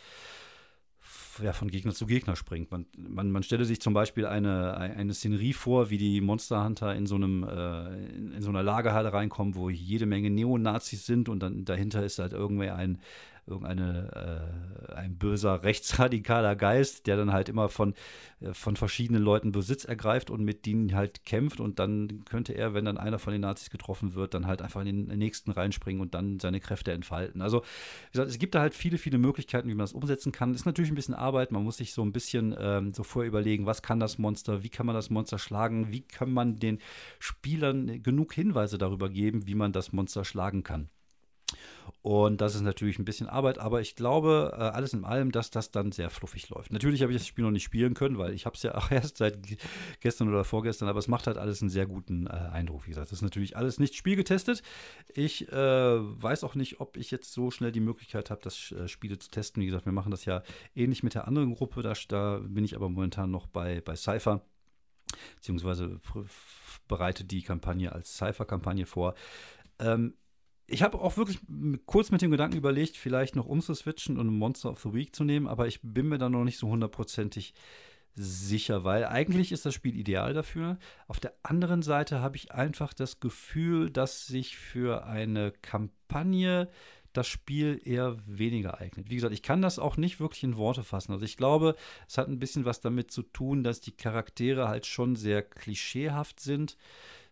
ja, 1.42 1.54
von 1.54 1.70
Gegner 1.70 1.94
zu 1.94 2.06
Gegner 2.06 2.36
springt. 2.36 2.72
Man, 2.72 2.86
man, 2.98 3.32
man 3.32 3.44
stelle 3.44 3.66
sich 3.66 3.82
zum 3.82 3.94
Beispiel 3.94 4.26
eine, 4.26 4.78
eine 4.78 5.14
Szenerie 5.14 5.54
vor, 5.54 5.90
wie 5.90 5.98
die 5.98 6.22
Monster 6.22 6.64
Hunter 6.64 6.96
in 6.96 7.06
so, 7.06 7.16
einem, 7.16 7.44
äh, 7.44 8.06
in, 8.16 8.42
so 8.42 8.50
einer 8.50 8.64
Lagerhalle 8.64 9.14
reinkommen, 9.14 9.56
wo 9.56 9.70
jede 9.70 10.06
Menge 10.06 10.30
Neonazis 10.30 11.06
sind 11.06 11.30
und 11.30 11.42
dann 11.42 11.66
dahinter 11.66 12.04
ist 12.04 12.20
halt 12.20 12.34
irgendwie 12.34 12.70
ein, 12.70 13.00
irgendeine, 13.46 14.90
äh, 14.90 14.94
ein 14.94 15.18
böser 15.18 15.64
rechtsradikaler 15.64 16.56
Geist, 16.56 17.08
der 17.08 17.18
dann 17.18 17.34
halt 17.34 17.50
immer 17.50 17.70
von, 17.70 17.94
äh, 18.40 18.54
von 18.54 18.76
verschiedenen 18.76 19.22
Leuten 19.22 19.52
Besitz 19.52 19.86
ergreift 19.86 20.30
und 20.30 20.44
mit 20.44 20.66
denen 20.66 20.96
halt 20.96 21.26
kämpft 21.26 21.60
und 21.60 21.80
dann 21.80 22.24
könnte 22.26 22.54
er, 22.54 22.74
wenn 22.74 22.86
dann 22.86 22.98
einer 22.98 23.20
von 23.20 23.34
den 23.34 23.42
Nazis 23.42 23.70
getroffen 23.70 24.14
wird, 24.14 24.34
dann 24.34 24.48
halt 24.48 24.62
einfach 24.62 24.82
in 24.82 25.08
den 25.08 25.18
nächsten 25.18 25.52
reinspringen 25.52 26.02
und 26.02 26.14
dann 26.14 26.40
seine 26.40 26.60
Kräfte 26.60 26.92
entfalten. 26.92 27.42
Also, 27.42 27.62
wie 27.62 28.12
gesagt, 28.14 28.30
es 28.30 28.40
gibt 28.40 28.56
da 28.56 28.62
halt 28.62 28.74
viele, 28.74 28.98
viele 28.98 29.18
Möglichkeiten, 29.18 29.68
wie 29.68 29.76
man 29.76 29.84
das 29.84 29.94
umsetzen 29.94 30.32
kann. 30.32 30.54
Ist 30.54 30.66
natürlich 30.66 30.92
ein 30.92 30.96
bisschen 30.96 31.14
Arbeit, 31.14 31.52
man 31.52 31.64
muss 31.64 31.78
sich 31.78 31.94
so 31.94 32.02
ein 32.02 32.14
bisschen 32.14 32.56
ähm, 32.58 32.94
so 32.94 33.04
vorher 33.04 33.28
überlegen, 33.28 33.66
was 33.66 33.82
kann 33.82 34.00
das 34.00 34.18
Monster, 34.18 34.64
wie 34.64 34.70
kann 34.70 34.86
man 34.86 34.96
das 34.96 35.10
Monster 35.10 35.38
schlagen, 35.38 35.92
wie 35.92 36.02
kann 36.02 36.32
man 36.32 36.58
den 36.58 36.80
Spielern 37.20 38.02
genug 38.02 38.34
Hinweise 38.34 38.78
darüber 38.78 39.10
geben, 39.10 39.48
wie 39.48 39.56
man 39.56 39.74
das 39.74 39.92
Monster 39.92 40.24
schlagen 40.24 40.64
kann. 40.64 40.90
Und 42.02 42.42
das 42.42 42.54
ist 42.54 42.62
natürlich 42.62 43.00
ein 43.00 43.06
bisschen 43.06 43.28
Arbeit, 43.28 43.60
aber 43.60 43.80
ich 43.80 43.96
glaube, 43.96 44.52
äh, 44.54 44.62
alles 44.62 44.94
in 44.94 45.06
allem, 45.06 45.32
dass 45.32 45.52
das 45.52 45.72
dann 45.72 45.94
sehr 45.94 46.10
fluffig 46.10 46.50
läuft. 46.50 46.74
Natürlich 46.74 47.02
habe 47.02 47.14
ich 47.14 47.18
das 47.18 47.28
Spiel 47.28 47.46
noch 47.46 47.52
nicht 47.52 47.64
spielen 47.64 47.94
können, 47.94 48.18
weil 48.18 48.34
ich 48.34 48.46
habe 48.46 48.58
es 48.58 48.64
ja 48.64 48.76
auch 48.76 48.92
erst 48.92 49.18
seit 49.18 49.38
gestern 50.02 50.28
oder 50.28 50.44
vorgestern, 50.44 50.90
aber 50.90 51.00
es 51.00 51.08
macht 51.08 51.28
halt 51.28 51.38
alles 51.38 51.62
einen 51.62 51.70
sehr 51.70 51.86
guten 51.86 52.28
äh, 52.28 52.32
Eindruck. 52.32 52.86
Wie 52.86 52.90
gesagt, 52.90 53.08
das 53.08 53.20
ist 53.20 53.22
natürlich 53.22 53.56
alles 53.56 53.80
nicht 53.80 53.96
spielgetestet. 53.96 54.64
Ich 55.14 55.50
äh, 55.50 55.56
weiß 55.56 56.44
auch 56.44 56.56
nicht, 56.56 56.82
ob 56.82 56.98
ich 56.98 57.10
jetzt 57.10 57.32
so 57.32 57.52
schnell 57.52 57.72
die 57.72 57.80
Möglichkeit 57.80 58.30
habe, 58.30 58.42
das 58.44 58.74
äh, 58.74 58.90
Spiele 58.90 59.18
zu 59.18 59.30
testen. 59.30 59.62
Wie 59.62 59.68
gesagt, 59.68 59.86
wir 59.86 59.94
machen 59.94 60.12
das 60.12 60.26
ja 60.26 60.44
ähnlich 60.76 61.04
mit 61.04 61.14
der 61.14 61.26
anderen 61.26 61.54
Gruppe. 61.54 61.84
Da, 61.84 61.94
da 62.10 62.40
bin 62.40 62.66
ich 62.66 62.76
aber 62.76 62.90
momentan 62.90 63.32
noch 63.32 63.48
bei, 63.48 63.80
bei 63.80 63.96
Cypher, 63.96 64.42
beziehungsweise 65.36 66.02
bereite 66.90 67.24
die 67.24 67.44
Kampagne 67.44 67.94
als 67.94 68.18
Cypher-Kampagne 68.18 68.86
vor. 68.86 69.16
Ähm, 69.80 70.16
ich 70.74 70.82
habe 70.82 71.00
auch 71.00 71.18
wirklich 71.18 71.40
kurz 71.86 72.12
mit 72.12 72.22
dem 72.22 72.32
Gedanken 72.32 72.58
überlegt, 72.58 72.98
vielleicht 72.98 73.36
noch 73.36 73.46
umzuswitchen 73.46 74.18
und 74.18 74.28
Monster 74.28 74.72
of 74.72 74.82
the 74.82 74.94
Week 74.94 75.16
zu 75.16 75.24
nehmen, 75.24 75.48
aber 75.48 75.68
ich 75.68 75.80
bin 75.84 76.08
mir 76.08 76.18
da 76.18 76.30
noch 76.30 76.44
nicht 76.44 76.58
so 76.58 76.68
hundertprozentig 76.68 77.54
sicher, 78.16 78.84
weil 78.84 79.06
eigentlich 79.06 79.52
ist 79.52 79.66
das 79.66 79.74
Spiel 79.74 79.96
ideal 79.96 80.34
dafür. 80.34 80.78
Auf 81.08 81.20
der 81.20 81.34
anderen 81.44 81.82
Seite 81.82 82.22
habe 82.22 82.38
ich 82.38 82.52
einfach 82.52 82.94
das 82.94 83.20
Gefühl, 83.20 83.90
dass 83.90 84.28
sich 84.28 84.58
für 84.58 85.06
eine 85.06 85.52
Kampagne 85.52 86.70
das 87.14 87.28
Spiel 87.28 87.80
eher 87.84 88.18
weniger 88.26 88.80
eignet. 88.80 89.10
Wie 89.10 89.16
gesagt, 89.16 89.34
ich 89.34 89.44
kann 89.44 89.62
das 89.62 89.78
auch 89.78 89.98
nicht 89.98 90.20
wirklich 90.20 90.44
in 90.44 90.58
Worte 90.58 90.84
fassen. 90.84 91.12
Also 91.12 91.26
ich 91.26 91.38
glaube, 91.38 91.76
es 92.08 92.18
hat 92.18 92.28
ein 92.28 92.40
bisschen 92.40 92.66
was 92.66 92.82
damit 92.82 93.12
zu 93.12 93.22
tun, 93.22 93.64
dass 93.64 93.82
die 93.82 93.96
Charaktere 93.96 94.68
halt 94.68 94.88
schon 94.88 95.16
sehr 95.16 95.44
klischeehaft 95.44 96.40
sind 96.40 96.78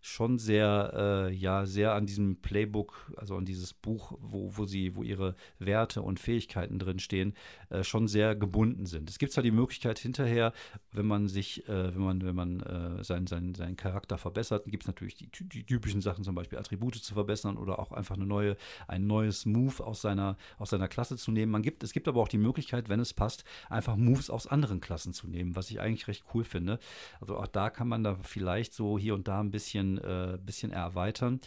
schon 0.02 0.40
sehr, 0.40 1.28
äh, 1.30 1.34
ja, 1.34 1.66
sehr 1.66 1.94
an 1.94 2.06
diesem 2.06 2.38
Playbook, 2.38 3.14
also 3.18 3.36
an 3.38 3.46
dieses 3.46 3.74
Buch, 3.74 4.18
wo, 4.20 4.52
wo 4.56 4.66
sie, 4.66 4.96
wo 4.96 5.04
ihre 5.04 5.36
Werte 5.60 6.02
und 6.02 6.20
Fähigkeiten 6.20 6.80
drinstehen, 6.80 7.34
äh, 7.70 7.84
schon 7.84 8.08
sehr 8.08 8.36
gebunden 8.36 8.86
sind. 8.88 9.10
Es 9.10 9.20
gibt 9.20 9.32
zwar 9.32 9.44
die 9.44 9.52
Möglichkeit 9.52 10.00
hinterher, 10.00 10.54
wenn 10.92 11.06
man 11.06 11.28
sich, 11.28 11.68
äh, 11.70 11.94
wenn 11.96 12.02
man, 12.02 12.22
wenn 12.26 12.36
man 12.36 12.60
äh, 12.62 13.04
seinen, 13.04 13.28
seinen, 13.28 13.54
seinen 13.56 13.76
Charakter 13.76 14.18
verbessert, 14.18 14.66
gibt 14.66 14.84
es 14.84 14.88
natürlich 14.88 15.16
die, 15.16 15.30
die, 15.30 15.64
typischen 15.64 16.02
Sachen, 16.02 16.24
zum 16.24 16.36
Beispiel 16.36 16.58
Attribute 16.58 16.96
zu 16.96 17.14
verbessern 17.14 17.58
oder 17.58 17.80
auch 17.80 17.92
einfach 17.92 18.16
eine 18.16 18.26
neue, 18.26 18.58
ein 18.88 19.08
neues 19.08 19.46
Move 19.46 19.84
aus 19.86 20.02
seiner, 20.02 20.38
aus 20.58 20.72
seiner 20.72 20.88
Klasse 20.88 21.16
zu 21.18 21.32
nehmen. 21.32 21.52
Man 21.52 21.62
gibt, 21.62 21.84
es 21.84 21.94
gibt 21.94 22.08
aber 22.08 22.22
auch 22.22 22.28
die 22.28 22.38
Möglichkeit, 22.38 22.90
wenn 22.90 23.00
es 23.00 23.14
passt, 23.14 23.44
einfach 23.70 23.96
Moves 23.96 24.30
aus 24.30 24.48
anderen 24.48 24.82
Klassen 24.82 25.14
zu 25.14 25.28
nehmen, 25.28 25.56
was 25.56 25.70
ich 25.70 25.80
eigentlich 25.80 26.08
recht 26.08 26.24
cool 26.34 26.44
finde. 26.44 26.80
Also 27.20 27.38
auch 27.38 27.48
da 27.48 27.70
kann 27.70 27.88
man 27.88 28.04
da 28.04 28.18
vielleicht 28.24 28.74
so 28.74 28.98
hier 28.98 29.14
und 29.14 29.28
da 29.28 29.40
ein 29.40 29.52
bisschen, 29.52 29.91
äh, 29.98 30.38
bisschen 30.42 30.72
erweitern. 30.72 31.42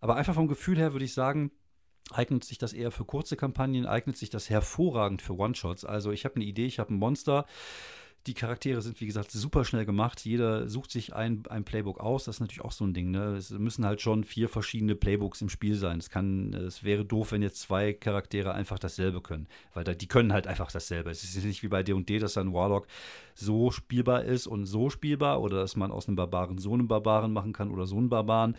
Aber 0.00 0.16
einfach 0.16 0.34
vom 0.34 0.48
Gefühl 0.48 0.78
her 0.78 0.92
würde 0.92 1.04
ich 1.04 1.14
sagen, 1.14 1.50
eignet 2.12 2.44
sich 2.44 2.58
das 2.58 2.72
eher 2.72 2.90
für 2.90 3.04
kurze 3.04 3.36
Kampagnen, 3.36 3.86
eignet 3.86 4.16
sich 4.16 4.30
das 4.30 4.48
hervorragend 4.48 5.22
für 5.22 5.36
One-Shots. 5.36 5.84
Also 5.84 6.12
ich 6.12 6.24
habe 6.24 6.36
eine 6.36 6.44
Idee, 6.44 6.66
ich 6.66 6.78
habe 6.78 6.94
ein 6.94 6.98
Monster. 6.98 7.46
Die 8.26 8.34
Charaktere 8.34 8.82
sind, 8.82 9.00
wie 9.00 9.06
gesagt, 9.06 9.30
super 9.30 9.64
schnell 9.64 9.86
gemacht. 9.86 10.24
Jeder 10.24 10.68
sucht 10.68 10.90
sich 10.90 11.14
ein, 11.14 11.44
ein 11.48 11.64
Playbook 11.64 11.98
aus. 12.00 12.24
Das 12.24 12.36
ist 12.36 12.40
natürlich 12.40 12.64
auch 12.64 12.72
so 12.72 12.84
ein 12.84 12.92
Ding. 12.92 13.10
Ne? 13.10 13.36
Es 13.36 13.50
müssen 13.50 13.86
halt 13.86 14.02
schon 14.02 14.24
vier 14.24 14.48
verschiedene 14.48 14.94
Playbooks 14.94 15.40
im 15.40 15.48
Spiel 15.48 15.76
sein. 15.76 15.98
Es, 15.98 16.10
kann, 16.10 16.52
es 16.52 16.84
wäre 16.84 17.04
doof, 17.04 17.32
wenn 17.32 17.42
jetzt 17.42 17.60
zwei 17.60 17.92
Charaktere 17.94 18.52
einfach 18.52 18.78
dasselbe 18.78 19.22
können. 19.22 19.46
Weil 19.72 19.84
da, 19.84 19.94
die 19.94 20.08
können 20.08 20.32
halt 20.32 20.46
einfach 20.46 20.70
dasselbe. 20.70 21.10
Es 21.10 21.22
ist 21.22 21.42
nicht 21.42 21.62
wie 21.62 21.68
bei 21.68 21.82
D&D, 21.82 22.18
dass 22.18 22.36
ein 22.36 22.52
Warlock 22.52 22.86
so 23.34 23.70
spielbar 23.70 24.24
ist 24.24 24.46
und 24.46 24.66
so 24.66 24.90
spielbar. 24.90 25.40
Oder 25.40 25.60
dass 25.60 25.76
man 25.76 25.90
aus 25.90 26.06
einem 26.06 26.16
Barbaren 26.16 26.58
so 26.58 26.74
einen 26.74 26.88
Barbaren 26.88 27.32
machen 27.32 27.52
kann 27.52 27.70
oder 27.70 27.86
so 27.86 27.96
einen 27.96 28.10
Barbaren. 28.10 28.56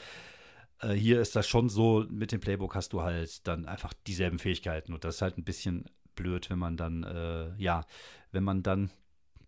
Äh, 0.81 0.93
hier 0.93 1.21
ist 1.21 1.35
das 1.35 1.47
schon 1.47 1.69
so, 1.69 2.05
mit 2.09 2.31
dem 2.31 2.39
Playbook 2.39 2.75
hast 2.75 2.93
du 2.93 3.01
halt 3.01 3.45
dann 3.47 3.65
einfach 3.65 3.93
dieselben 4.07 4.39
Fähigkeiten. 4.39 4.93
Und 4.93 5.03
das 5.03 5.15
ist 5.15 5.21
halt 5.21 5.37
ein 5.37 5.43
bisschen 5.43 5.85
blöd, 6.15 6.49
wenn 6.49 6.59
man 6.59 6.77
dann, 6.77 7.03
äh, 7.03 7.55
ja, 7.57 7.85
wenn 8.31 8.43
man 8.43 8.63
dann 8.63 8.91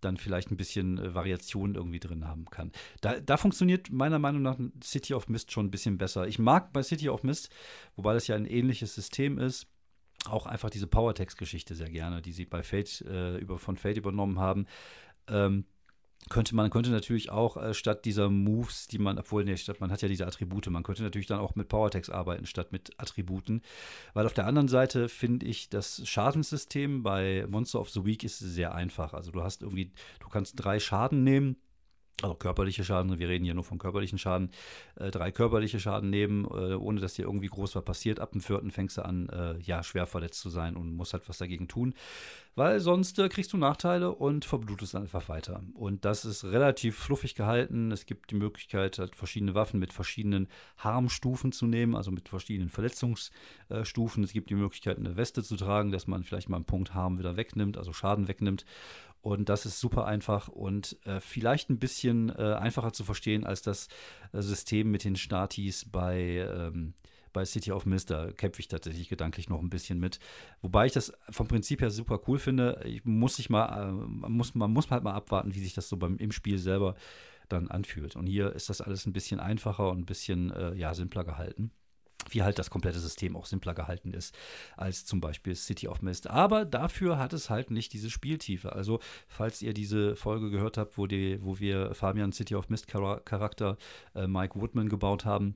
dann 0.02 0.18
vielleicht 0.18 0.52
ein 0.52 0.58
bisschen 0.58 0.98
äh, 0.98 1.14
Variation 1.14 1.76
irgendwie 1.76 2.00
drin 2.00 2.28
haben 2.28 2.46
kann. 2.46 2.72
Da, 3.02 3.20
da, 3.20 3.38
funktioniert 3.38 3.92
meiner 3.92 4.20
Meinung 4.20 4.42
nach 4.42 4.58
City 4.84 5.14
of 5.14 5.28
Mist 5.30 5.52
schon 5.52 5.68
ein 5.68 5.72
bisschen 5.72 5.98
besser. 5.98 6.28
Ich 6.28 6.40
mag 6.40 6.74
bei 6.74 6.84
City 6.84 7.10
of 7.10 7.24
Mist, 7.24 7.50
wobei 7.96 8.14
das 8.14 8.28
ja 8.28 8.36
ein 8.36 8.46
ähnliches 8.46 8.94
System 8.96 9.38
ist, 9.38 9.68
auch 10.26 10.46
einfach 10.46 10.70
diese 10.70 10.88
Powertext-Geschichte 10.88 11.76
sehr 11.76 11.90
gerne, 11.90 12.22
die 12.22 12.32
sie 12.32 12.46
bei 12.46 12.64
Fate 12.64 13.02
äh, 13.02 13.38
über, 13.38 13.58
von 13.58 13.78
Fate 13.78 13.98
übernommen 13.98 14.40
haben. 14.40 14.68
Ähm, 15.28 15.66
könnte 16.30 16.56
man 16.56 16.70
könnte 16.70 16.92
natürlich 16.92 17.30
auch 17.32 17.58
äh, 17.58 17.74
statt 17.74 18.06
dieser 18.06 18.30
Moves, 18.30 18.88
die 18.88 19.00
man, 19.00 19.18
obwohl 19.18 19.44
nee, 19.44 19.58
statt, 19.58 19.82
man 19.82 19.92
hat 19.92 20.02
ja 20.02 20.08
diese 20.08 20.28
Attribute, 20.28 20.70
man 20.70 20.84
könnte 20.84 21.04
natürlich 21.04 21.28
dann 21.28 21.40
auch 21.40 21.56
mit 21.56 21.68
Powertext 21.68 22.12
arbeiten 22.12 22.46
statt 22.46 22.72
mit 22.72 22.92
Attributen, 22.98 23.62
weil 24.14 24.26
auf 24.26 24.34
der 24.34 24.46
anderen 24.46 24.68
Seite 24.68 25.10
finde 25.10 25.46
ich 25.46 25.70
das 25.70 26.08
Schadenssystem 26.08 27.04
bei 27.04 27.46
Monster 27.50 27.80
of 27.80 27.90
the 27.90 28.06
Week 28.06 28.24
ist 28.24 28.40
sehr 28.40 28.74
einfach. 28.76 29.14
Also 29.14 29.32
du 29.32 29.44
hast 29.44 29.62
irgendwie, 29.62 29.92
du 30.20 30.30
kannst 30.30 30.54
drei 30.58 30.80
Schaden 30.80 31.24
nehmen 31.24 31.58
also 32.24 32.36
körperliche 32.36 32.84
Schaden, 32.84 33.20
wir 33.20 33.30
reden 33.30 33.46
hier 33.46 33.54
nur 33.54 33.64
von 33.64 33.78
körperlichen 33.78 34.18
Schaden, 34.18 34.52
äh, 34.96 35.12
drei 35.12 35.32
körperliche 35.32 35.80
Schaden 35.80 36.10
nehmen, 36.10 36.46
äh, 36.46 36.76
ohne 36.76 37.00
dass 37.00 37.16
dir 37.16 37.24
irgendwie 37.24 37.48
groß 37.48 37.76
was 37.76 37.84
passiert. 37.84 38.20
Ab 38.20 38.32
dem 38.32 38.42
vierten 38.42 38.72
fängst 38.72 38.98
du 38.98 39.06
an, 39.06 39.30
äh, 39.30 39.58
ja, 39.60 39.84
schwer 39.84 40.06
verletzt 40.06 40.42
zu 40.42 40.50
sein 40.50 40.76
und 40.76 40.96
musst 40.96 41.14
halt 41.14 41.28
was 41.28 41.38
dagegen 41.38 41.68
tun, 41.68 41.94
weil 42.56 42.80
sonst 42.80 43.18
äh, 43.20 43.30
kriegst 43.30 43.54
du 43.54 43.58
Nachteile 43.58 44.12
und 44.12 44.46
verblutest 44.46 44.96
einfach 44.96 45.30
weiter. 45.30 45.64
Und 45.74 46.06
das 46.06 46.26
ist 46.26 46.44
relativ 46.44 46.98
fluffig 46.98 47.36
gehalten. 47.36 47.92
Es 47.92 48.06
gibt 48.06 48.32
die 48.32 48.36
Möglichkeit, 48.36 49.00
halt 49.00 49.16
verschiedene 49.16 49.56
Waffen 49.56 49.80
mit 49.80 49.94
verschiedenen 49.94 50.48
Harmstufen 50.78 51.52
zu 51.52 51.66
nehmen, 51.66 51.96
also 51.96 52.12
mit 52.12 52.30
verschiedenen 52.30 52.70
Verletzungsstufen. 52.70 54.24
Es 54.24 54.34
gibt 54.34 54.50
die 54.50 54.56
Möglichkeit, 54.56 54.98
eine 54.98 55.16
Weste 55.16 55.44
zu 55.44 55.56
tragen, 55.56 55.92
dass 55.92 56.08
man 56.08 56.24
vielleicht 56.24 56.50
mal 56.50 56.58
einen 56.58 56.66
Punkt 56.66 56.94
Harm 56.94 57.20
wieder 57.20 57.38
wegnimmt, 57.38 57.78
also 57.78 57.94
Schaden 57.94 58.28
wegnimmt. 58.28 58.66
Und 59.22 59.50
das 59.50 59.66
ist 59.66 59.80
super 59.80 60.06
einfach 60.06 60.48
und 60.48 60.98
äh, 61.06 61.20
vielleicht 61.20 61.70
ein 61.70 61.78
bisschen 61.78 62.30
äh, 62.30 62.56
einfacher 62.60 62.92
zu 62.92 63.04
verstehen 63.04 63.46
als 63.46 63.62
das 63.62 63.88
äh, 64.34 64.42
System 64.42 64.90
mit 64.90 65.04
den 65.04 65.16
Statis 65.16 65.86
bei, 65.86 66.48
ähm, 66.50 66.96
bei 67.32 67.46
City 67.46 67.72
of 67.72 67.86
Mist. 67.86 68.10
Da 68.10 68.32
kämpfe 68.32 68.62
ich 68.62 68.68
tatsächlich 68.68 69.10
gedanklich 69.10 69.48
noch 69.48 69.62
ein 69.62 69.70
bisschen 69.70 70.00
mit. 70.00 70.20
Wobei 70.62 70.88
ich 70.88 70.92
das 70.92 71.14
vom 71.30 71.48
Prinzip 71.48 71.82
her 71.82 71.92
super 71.92 72.20
cool 72.28 72.40
finde. 72.40 72.82
Ich 72.84 73.06
muss 73.06 73.36
sich 73.36 73.52
mal, 73.52 73.90
äh, 73.90 73.92
man, 73.92 74.32
muss, 74.32 74.56
man 74.56 74.72
muss 74.72 74.90
halt 74.90 75.04
mal 75.04 75.14
abwarten, 75.14 75.54
wie 75.54 75.60
sich 75.60 75.76
das 75.76 75.88
so 75.88 75.98
beim, 75.98 76.18
im 76.18 76.32
Spiel 76.32 76.58
selber 76.58 76.96
dann 77.48 77.68
anfühlt. 77.68 78.16
Und 78.16 78.26
hier 78.26 78.54
ist 78.54 78.70
das 78.70 78.82
alles 78.82 79.06
ein 79.06 79.14
bisschen 79.14 79.40
einfacher 79.40 79.90
und 79.90 80.00
ein 80.00 80.06
bisschen 80.06 80.50
äh, 80.52 80.74
ja, 80.74 80.96
simpler 80.96 81.24
gehalten 81.24 81.72
wie 82.30 82.44
halt 82.44 82.60
das 82.60 82.70
komplette 82.70 83.00
System 83.00 83.36
auch 83.36 83.46
simpler 83.46 83.74
gehalten 83.74 84.14
ist 84.14 84.36
als 84.78 85.06
zum 85.06 85.22
Beispiel 85.22 85.56
City 85.56 85.88
of 85.88 86.02
Mist. 86.02 86.30
Aber 86.30 86.66
dafür 86.66 87.18
hat 87.18 87.34
es 87.34 87.50
halt 87.50 87.72
nicht 87.72 87.94
diese 87.94 88.10
Spieltiefe. 88.10 88.74
Also, 88.74 89.00
falls 89.28 89.62
ihr 89.62 89.74
diese 89.74 90.16
Folge 90.16 90.50
gehört 90.50 90.78
habt, 90.78 90.98
wo, 90.98 91.08
die, 91.08 91.40
wo 91.42 91.60
wir 91.60 91.94
Fabian 91.94 92.32
City 92.32 92.56
of 92.56 92.70
Mist 92.70 92.88
Charakter 92.88 93.78
äh, 94.16 94.28
Mike 94.28 94.60
Woodman 94.60 94.90
gebaut 94.90 95.26
haben, 95.26 95.56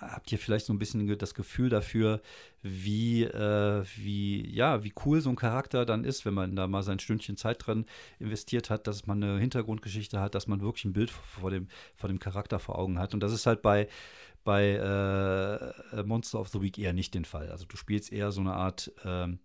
habt 0.00 0.30
ihr 0.30 0.38
vielleicht 0.38 0.66
so 0.66 0.72
ein 0.72 0.78
bisschen 0.78 1.18
das 1.18 1.34
Gefühl 1.34 1.68
dafür, 1.68 2.20
wie, 2.62 3.24
äh, 3.24 3.84
wie, 3.96 4.48
ja, 4.54 4.84
wie 4.84 4.92
cool 5.04 5.20
so 5.20 5.30
ein 5.30 5.36
Charakter 5.36 5.84
dann 5.84 6.04
ist, 6.04 6.24
wenn 6.24 6.34
man 6.34 6.54
da 6.54 6.68
mal 6.68 6.82
sein 6.82 6.98
Stündchen 6.98 7.36
Zeit 7.36 7.66
dran 7.66 7.84
investiert 8.18 8.70
hat, 8.70 8.86
dass 8.86 9.06
man 9.06 9.22
eine 9.22 9.40
Hintergrundgeschichte 9.40 10.20
hat, 10.20 10.34
dass 10.34 10.46
man 10.46 10.60
wirklich 10.60 10.84
ein 10.84 10.92
Bild 10.92 11.10
vor 11.10 11.50
dem, 11.50 11.68
vor 11.96 12.08
dem 12.08 12.18
Charakter 12.18 12.58
vor 12.58 12.78
Augen 12.78 12.98
hat. 12.98 13.14
Und 13.14 13.20
das 13.20 13.32
ist 13.32 13.46
halt 13.46 13.62
bei, 13.62 13.88
bei 14.44 14.72
äh, 15.92 16.02
Monster 16.02 16.40
of 16.40 16.48
the 16.48 16.60
Week 16.60 16.78
eher 16.78 16.92
nicht 16.92 17.14
den 17.14 17.24
Fall. 17.24 17.50
Also 17.50 17.64
du 17.66 17.76
spielst 17.76 18.12
eher 18.12 18.32
so 18.32 18.40
eine 18.40 18.54
Art 18.54 18.92
ähm, 19.04 19.38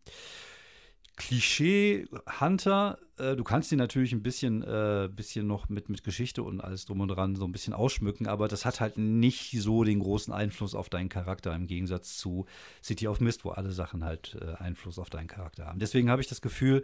Klischee-Hunter. 1.17 2.99
Äh, 3.17 3.35
du 3.35 3.43
kannst 3.43 3.71
ihn 3.71 3.79
natürlich 3.79 4.13
ein 4.13 4.21
bisschen, 4.21 4.61
äh, 4.61 5.09
bisschen 5.11 5.47
noch 5.47 5.67
mit, 5.67 5.89
mit 5.89 6.03
Geschichte 6.03 6.43
und 6.43 6.61
alles 6.61 6.85
drum 6.85 7.01
und 7.01 7.09
dran 7.09 7.35
so 7.35 7.45
ein 7.45 7.51
bisschen 7.51 7.73
ausschmücken, 7.73 8.27
aber 8.27 8.47
das 8.47 8.65
hat 8.65 8.79
halt 8.79 8.97
nicht 8.97 9.51
so 9.59 9.83
den 9.83 9.99
großen 9.99 10.31
Einfluss 10.31 10.75
auf 10.75 10.89
deinen 10.89 11.09
Charakter 11.09 11.53
im 11.55 11.65
Gegensatz 11.65 12.17
zu 12.17 12.45
City 12.83 13.07
of 13.07 13.19
Mist, 13.19 13.43
wo 13.45 13.49
alle 13.49 13.71
Sachen 13.71 14.05
halt 14.05 14.37
äh, 14.39 14.53
Einfluss 14.63 14.99
auf 14.99 15.09
deinen 15.09 15.27
Charakter 15.27 15.65
haben. 15.65 15.79
Deswegen 15.79 16.11
habe 16.11 16.21
ich 16.21 16.27
das 16.27 16.41
Gefühl, 16.41 16.83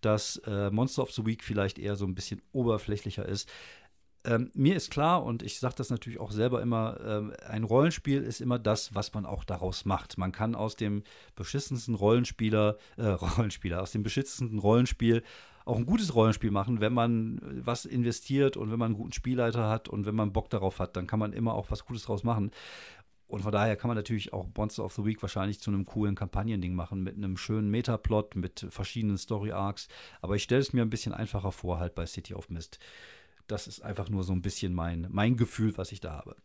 dass 0.00 0.38
äh, 0.46 0.70
Monster 0.70 1.02
of 1.02 1.12
the 1.12 1.26
Week 1.26 1.44
vielleicht 1.44 1.78
eher 1.78 1.96
so 1.96 2.06
ein 2.06 2.14
bisschen 2.14 2.40
oberflächlicher 2.52 3.26
ist. 3.26 3.48
Ähm, 4.26 4.50
mir 4.54 4.74
ist 4.74 4.90
klar, 4.90 5.22
und 5.22 5.42
ich 5.42 5.58
sage 5.58 5.74
das 5.76 5.90
natürlich 5.90 6.18
auch 6.18 6.30
selber 6.30 6.62
immer, 6.62 6.98
ähm, 7.04 7.32
ein 7.46 7.62
Rollenspiel 7.64 8.22
ist 8.22 8.40
immer 8.40 8.58
das, 8.58 8.94
was 8.94 9.12
man 9.12 9.26
auch 9.26 9.44
daraus 9.44 9.84
macht. 9.84 10.16
Man 10.16 10.32
kann 10.32 10.54
aus 10.54 10.76
dem 10.76 11.02
beschissensten 11.36 11.94
Rollenspieler, 11.94 12.78
äh, 12.96 13.02
Rollenspieler, 13.36 13.82
aus 13.82 13.92
dem 13.92 14.02
beschissensten 14.02 14.58
Rollenspiel 14.58 15.22
auch 15.66 15.76
ein 15.76 15.86
gutes 15.86 16.14
Rollenspiel 16.14 16.50
machen, 16.50 16.80
wenn 16.80 16.92
man 16.92 17.40
was 17.42 17.84
investiert 17.84 18.56
und 18.56 18.70
wenn 18.70 18.78
man 18.78 18.92
einen 18.92 18.96
guten 18.96 19.12
Spielleiter 19.12 19.68
hat 19.68 19.88
und 19.88 20.06
wenn 20.06 20.14
man 20.14 20.32
Bock 20.32 20.50
darauf 20.50 20.78
hat, 20.78 20.96
dann 20.96 21.06
kann 21.06 21.18
man 21.18 21.32
immer 21.32 21.54
auch 21.54 21.70
was 21.70 21.84
Gutes 21.84 22.04
draus 22.04 22.22
machen. 22.22 22.50
Und 23.26 23.42
von 23.42 23.52
daher 23.52 23.76
kann 23.76 23.88
man 23.88 23.96
natürlich 23.96 24.32
auch 24.32 24.46
Monster 24.56 24.84
of 24.84 24.92
the 24.92 25.04
Week 25.04 25.20
wahrscheinlich 25.22 25.58
zu 25.60 25.70
einem 25.70 25.86
coolen 25.86 26.14
Kampagnending 26.14 26.74
machen, 26.74 27.02
mit 27.02 27.16
einem 27.16 27.36
schönen 27.36 27.70
Metaplot, 27.70 28.36
mit 28.36 28.66
verschiedenen 28.68 29.16
Story-Arcs. 29.16 29.88
Aber 30.20 30.36
ich 30.36 30.42
stelle 30.42 30.60
es 30.60 30.72
mir 30.72 30.82
ein 30.82 30.90
bisschen 30.90 31.14
einfacher 31.14 31.50
vor, 31.50 31.78
halt 31.78 31.94
bei 31.94 32.04
City 32.04 32.34
of 32.34 32.50
Mist. 32.50 32.78
Das 33.46 33.66
ist 33.66 33.82
einfach 33.82 34.08
nur 34.08 34.24
so 34.24 34.32
ein 34.32 34.42
bisschen 34.42 34.74
mein, 34.74 35.06
mein 35.10 35.36
Gefühl, 35.36 35.76
was 35.76 35.92
ich 35.92 36.00
da 36.00 36.12
habe. 36.12 36.36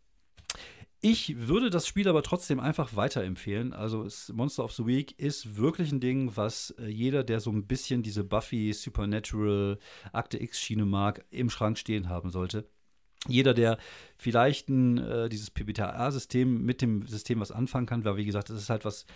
Ich 1.02 1.48
würde 1.48 1.70
das 1.70 1.86
Spiel 1.86 2.08
aber 2.08 2.22
trotzdem 2.22 2.60
einfach 2.60 2.94
weiterempfehlen. 2.94 3.72
Also 3.72 4.06
Monster 4.34 4.64
of 4.64 4.72
the 4.72 4.86
Week 4.86 5.18
ist 5.18 5.56
wirklich 5.56 5.92
ein 5.92 6.00
Ding, 6.00 6.36
was 6.36 6.74
äh, 6.78 6.88
jeder, 6.88 7.24
der 7.24 7.40
so 7.40 7.50
ein 7.50 7.66
bisschen 7.66 8.02
diese 8.02 8.22
Buffy, 8.22 8.72
Supernatural, 8.74 9.78
Akte 10.12 10.42
X-Schiene 10.42 10.84
mag, 10.84 11.24
im 11.30 11.48
Schrank 11.48 11.78
stehen 11.78 12.10
haben 12.10 12.28
sollte. 12.28 12.68
Jeder, 13.26 13.54
der 13.54 13.78
vielleicht 14.18 14.68
ein, 14.68 14.98
äh, 14.98 15.28
dieses 15.30 15.50
PBTA-System 15.50 16.62
mit 16.62 16.82
dem 16.82 17.06
System 17.06 17.40
was 17.40 17.50
anfangen 17.50 17.86
kann, 17.86 18.04
weil 18.04 18.16
wie 18.16 18.26
gesagt, 18.26 18.50
das 18.50 18.58
ist 18.58 18.70
halt 18.70 18.84
was 18.84 19.06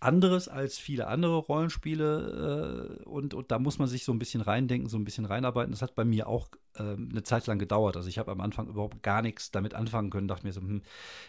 anderes 0.00 0.48
als 0.48 0.78
viele 0.78 1.06
andere 1.08 1.36
Rollenspiele 1.36 2.98
äh, 3.00 3.04
und, 3.04 3.34
und 3.34 3.50
da 3.50 3.58
muss 3.58 3.78
man 3.78 3.88
sich 3.88 4.04
so 4.04 4.12
ein 4.12 4.18
bisschen 4.18 4.42
reindenken, 4.42 4.88
so 4.88 4.98
ein 4.98 5.04
bisschen 5.04 5.24
reinarbeiten. 5.24 5.72
Das 5.72 5.80
hat 5.82 5.94
bei 5.94 6.04
mir 6.04 6.28
auch 6.28 6.48
äh, 6.74 6.82
eine 6.82 7.22
Zeit 7.22 7.46
lang 7.46 7.58
gedauert. 7.58 7.96
Also 7.96 8.08
ich 8.08 8.18
habe 8.18 8.30
am 8.30 8.40
Anfang 8.40 8.68
überhaupt 8.68 9.02
gar 9.02 9.22
nichts 9.22 9.50
damit 9.50 9.74
anfangen 9.74 10.10
können, 10.10 10.28
dachte 10.28 10.46
mir 10.46 10.52
so, 10.52 10.60
hm, 10.60 10.82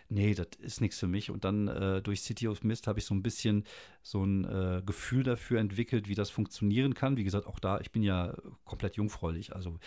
nee, 0.10 0.34
das 0.34 0.48
ist 0.60 0.82
nichts 0.82 1.00
für 1.00 1.08
mich. 1.08 1.32
Und 1.32 1.46
dann 1.46 1.68
äh, 1.70 2.02
durch 2.02 2.22
City 2.22 2.48
of 2.48 2.64
Mist 2.64 2.88
habe 2.88 3.00
ich 3.00 3.06
so 3.06 3.16
ein 3.16 3.24
bisschen 3.24 3.64
so 4.02 4.24
ein 4.24 4.44
äh, 4.44 4.82
Gefühl 4.86 5.24
dafür 5.24 5.60
entwickelt, 5.60 6.10
wie 6.10 6.16
das 6.16 6.30
funktionieren 6.30 6.94
kann. 6.94 7.18
Wie 7.18 7.24
gesagt, 7.24 7.48
auch 7.48 7.60
da, 7.60 7.80
ich 7.80 7.92
bin 7.92 8.04
ja 8.04 8.36
komplett 8.66 8.98
jungfräulich. 8.98 9.56
Also 9.56 9.80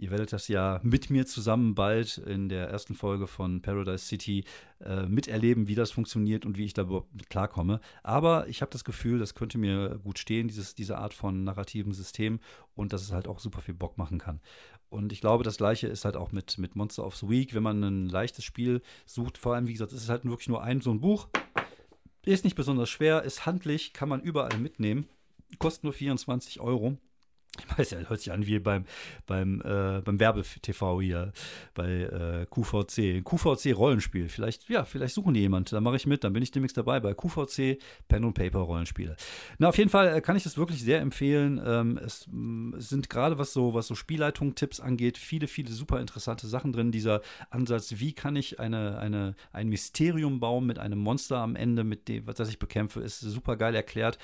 Ihr 0.00 0.12
werdet 0.12 0.32
das 0.32 0.46
ja 0.46 0.78
mit 0.84 1.10
mir 1.10 1.26
zusammen 1.26 1.74
bald 1.74 2.18
in 2.18 2.48
der 2.48 2.68
ersten 2.68 2.94
Folge 2.94 3.26
von 3.26 3.62
Paradise 3.62 4.06
City 4.06 4.44
äh, 4.80 5.06
miterleben, 5.06 5.66
wie 5.66 5.74
das 5.74 5.90
funktioniert 5.90 6.46
und 6.46 6.56
wie 6.56 6.66
ich 6.66 6.72
da 6.72 6.82
überhaupt 6.82 7.28
klarkomme. 7.28 7.80
Aber 8.04 8.46
ich 8.46 8.62
habe 8.62 8.70
das 8.70 8.84
Gefühl, 8.84 9.18
das 9.18 9.34
könnte 9.34 9.58
mir 9.58 9.98
gut 10.04 10.20
stehen, 10.20 10.46
dieses, 10.46 10.76
diese 10.76 10.98
Art 10.98 11.14
von 11.14 11.42
narrativen 11.42 11.92
System 11.92 12.38
und 12.76 12.92
dass 12.92 13.02
es 13.02 13.10
halt 13.10 13.26
auch 13.26 13.40
super 13.40 13.60
viel 13.60 13.74
Bock 13.74 13.98
machen 13.98 14.18
kann. 14.18 14.40
Und 14.88 15.12
ich 15.12 15.20
glaube, 15.20 15.42
das 15.42 15.56
gleiche 15.56 15.88
ist 15.88 16.04
halt 16.04 16.16
auch 16.16 16.30
mit, 16.30 16.58
mit 16.58 16.76
Monster 16.76 17.04
of 17.04 17.16
the 17.16 17.28
Week, 17.28 17.52
wenn 17.52 17.64
man 17.64 17.82
ein 17.82 18.08
leichtes 18.08 18.44
Spiel 18.44 18.82
sucht. 19.04 19.36
Vor 19.36 19.56
allem, 19.56 19.66
wie 19.66 19.72
gesagt, 19.72 19.90
es 19.90 20.02
ist 20.02 20.08
halt 20.08 20.24
wirklich 20.24 20.48
nur 20.48 20.62
ein 20.62 20.80
so 20.80 20.92
ein 20.92 21.00
Buch. 21.00 21.26
Ist 22.24 22.44
nicht 22.44 22.56
besonders 22.56 22.88
schwer, 22.88 23.24
ist 23.24 23.46
handlich, 23.46 23.92
kann 23.94 24.08
man 24.08 24.20
überall 24.20 24.58
mitnehmen. 24.58 25.08
Kostet 25.58 25.82
nur 25.82 25.92
24 25.92 26.60
Euro 26.60 26.98
ich 27.58 27.78
weiß 27.78 27.90
ja, 27.90 27.98
hört 27.98 28.20
sich 28.20 28.32
an 28.32 28.46
wie 28.46 28.58
beim, 28.58 28.84
beim, 29.26 29.60
äh, 29.60 30.00
beim 30.04 30.18
Werbe-TV 30.18 31.00
hier, 31.00 31.32
bei 31.74 31.88
äh, 31.88 32.46
QVC. 32.46 33.24
QVC-Rollenspiel. 33.24 34.28
Vielleicht, 34.28 34.68
ja, 34.68 34.84
vielleicht 34.84 35.14
suchen 35.14 35.34
die 35.34 35.40
jemand. 35.40 35.72
Da 35.72 35.80
mache 35.80 35.96
ich 35.96 36.06
mit, 36.06 36.24
dann 36.24 36.32
bin 36.32 36.42
ich 36.42 36.50
demnächst 36.50 36.76
dabei 36.76 37.00
bei 37.00 37.14
QVC 37.14 37.78
Pen 38.08 38.24
und 38.24 38.34
Paper 38.34 38.60
Rollenspiele. 38.60 39.16
Na, 39.58 39.68
auf 39.68 39.78
jeden 39.78 39.90
Fall 39.90 40.14
äh, 40.14 40.20
kann 40.20 40.36
ich 40.36 40.42
das 40.42 40.56
wirklich 40.56 40.82
sehr 40.82 41.00
empfehlen. 41.00 41.60
Ähm, 41.64 41.98
es, 41.98 42.26
mm, 42.30 42.74
es, 42.74 42.88
sind 42.88 43.10
gerade 43.10 43.38
was 43.38 43.52
so, 43.52 43.74
was 43.74 43.86
so 43.86 43.94
Spielleitung, 43.94 44.54
Tipps 44.54 44.80
angeht, 44.80 45.18
viele, 45.18 45.46
viele 45.46 45.70
super 45.70 46.00
interessante 46.00 46.46
Sachen 46.46 46.72
drin. 46.72 46.92
Dieser 46.92 47.22
Ansatz, 47.50 47.94
wie 47.96 48.12
kann 48.12 48.36
ich 48.36 48.60
eine, 48.60 48.98
eine, 48.98 49.34
ein 49.52 49.68
Mysterium 49.68 50.40
bauen 50.40 50.66
mit 50.66 50.78
einem 50.78 50.98
Monster 50.98 51.38
am 51.38 51.56
Ende, 51.56 51.84
mit 51.84 52.08
dem, 52.08 52.26
was 52.26 52.48
ich 52.48 52.58
bekämpfe, 52.58 53.00
ist 53.00 53.20
super 53.20 53.56
geil 53.56 53.74
erklärt. 53.74 54.18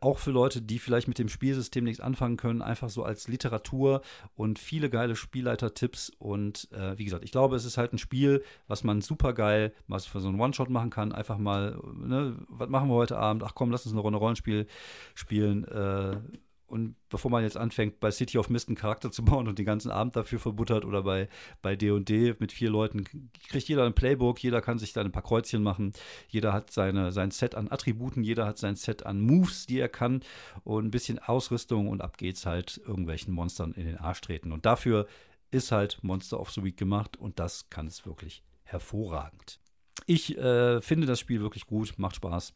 Auch 0.00 0.18
für 0.18 0.30
Leute, 0.30 0.62
die 0.62 0.78
vielleicht 0.78 1.08
mit 1.08 1.18
dem 1.18 1.28
Spielsystem 1.28 1.84
nichts 1.84 2.00
anfangen 2.00 2.36
können, 2.36 2.62
einfach 2.76 2.90
so 2.90 3.04
als 3.04 3.26
Literatur 3.26 4.02
und 4.34 4.58
viele 4.58 4.90
geile 4.90 5.16
Spielleiter-Tipps. 5.16 6.12
Und 6.18 6.68
äh, 6.72 6.98
wie 6.98 7.04
gesagt, 7.04 7.24
ich 7.24 7.32
glaube, 7.32 7.56
es 7.56 7.64
ist 7.64 7.78
halt 7.78 7.92
ein 7.92 7.98
Spiel, 7.98 8.44
was 8.68 8.84
man 8.84 9.00
super 9.00 9.32
geil 9.32 9.72
was 9.88 10.04
für 10.04 10.20
so 10.20 10.28
einen 10.28 10.40
One-Shot 10.40 10.68
machen 10.68 10.90
kann. 10.90 11.12
Einfach 11.12 11.38
mal, 11.38 11.80
ne, 11.94 12.36
was 12.48 12.68
machen 12.68 12.88
wir 12.88 12.94
heute 12.94 13.16
Abend? 13.18 13.42
Ach 13.44 13.54
komm, 13.54 13.70
lass 13.70 13.86
uns 13.86 13.94
eine 13.94 14.02
Runde 14.02 14.18
Rollenspiel 14.18 14.66
spielen. 15.14 15.64
Äh, 15.64 16.18
und 16.66 16.96
bevor 17.08 17.30
man 17.30 17.44
jetzt 17.44 17.56
anfängt, 17.56 18.00
bei 18.00 18.10
City 18.10 18.38
of 18.38 18.50
Mist 18.50 18.68
einen 18.68 18.76
Charakter 18.76 19.10
zu 19.10 19.24
bauen 19.24 19.48
und 19.48 19.58
den 19.58 19.66
ganzen 19.66 19.90
Abend 19.90 20.16
dafür 20.16 20.38
verbuttert 20.38 20.84
oder 20.84 21.02
bei 21.02 21.28
bei 21.62 21.76
D&D 21.76 22.34
mit 22.38 22.52
vier 22.52 22.70
Leuten, 22.70 23.04
kriegt 23.48 23.68
jeder 23.68 23.84
ein 23.84 23.94
Playbook, 23.94 24.42
jeder 24.42 24.60
kann 24.60 24.78
sich 24.78 24.92
da 24.92 25.00
ein 25.00 25.12
paar 25.12 25.22
Kreuzchen 25.22 25.62
machen, 25.62 25.92
jeder 26.28 26.52
hat 26.52 26.70
seine, 26.70 27.12
sein 27.12 27.30
Set 27.30 27.54
an 27.54 27.70
Attributen, 27.70 28.22
jeder 28.22 28.46
hat 28.46 28.58
sein 28.58 28.76
Set 28.76 29.06
an 29.06 29.20
Moves, 29.20 29.66
die 29.66 29.78
er 29.78 29.88
kann 29.88 30.20
und 30.64 30.86
ein 30.86 30.90
bisschen 30.90 31.18
Ausrüstung 31.18 31.88
und 31.88 32.02
ab 32.02 32.18
geht's 32.18 32.46
halt 32.46 32.80
irgendwelchen 32.86 33.32
Monstern 33.32 33.72
in 33.72 33.86
den 33.86 33.98
Arsch 33.98 34.20
treten. 34.20 34.52
Und 34.52 34.66
dafür 34.66 35.06
ist 35.50 35.72
halt 35.72 36.02
Monster 36.02 36.40
of 36.40 36.50
the 36.50 36.62
Week 36.64 36.76
gemacht 36.76 37.16
und 37.16 37.38
das 37.38 37.70
kann 37.70 37.86
es 37.86 38.04
wirklich 38.04 38.42
hervorragend. 38.64 39.60
Ich 40.06 40.36
äh, 40.36 40.80
finde 40.82 41.06
das 41.06 41.20
Spiel 41.20 41.40
wirklich 41.40 41.66
gut, 41.66 41.94
macht 41.96 42.16
Spaß 42.16 42.54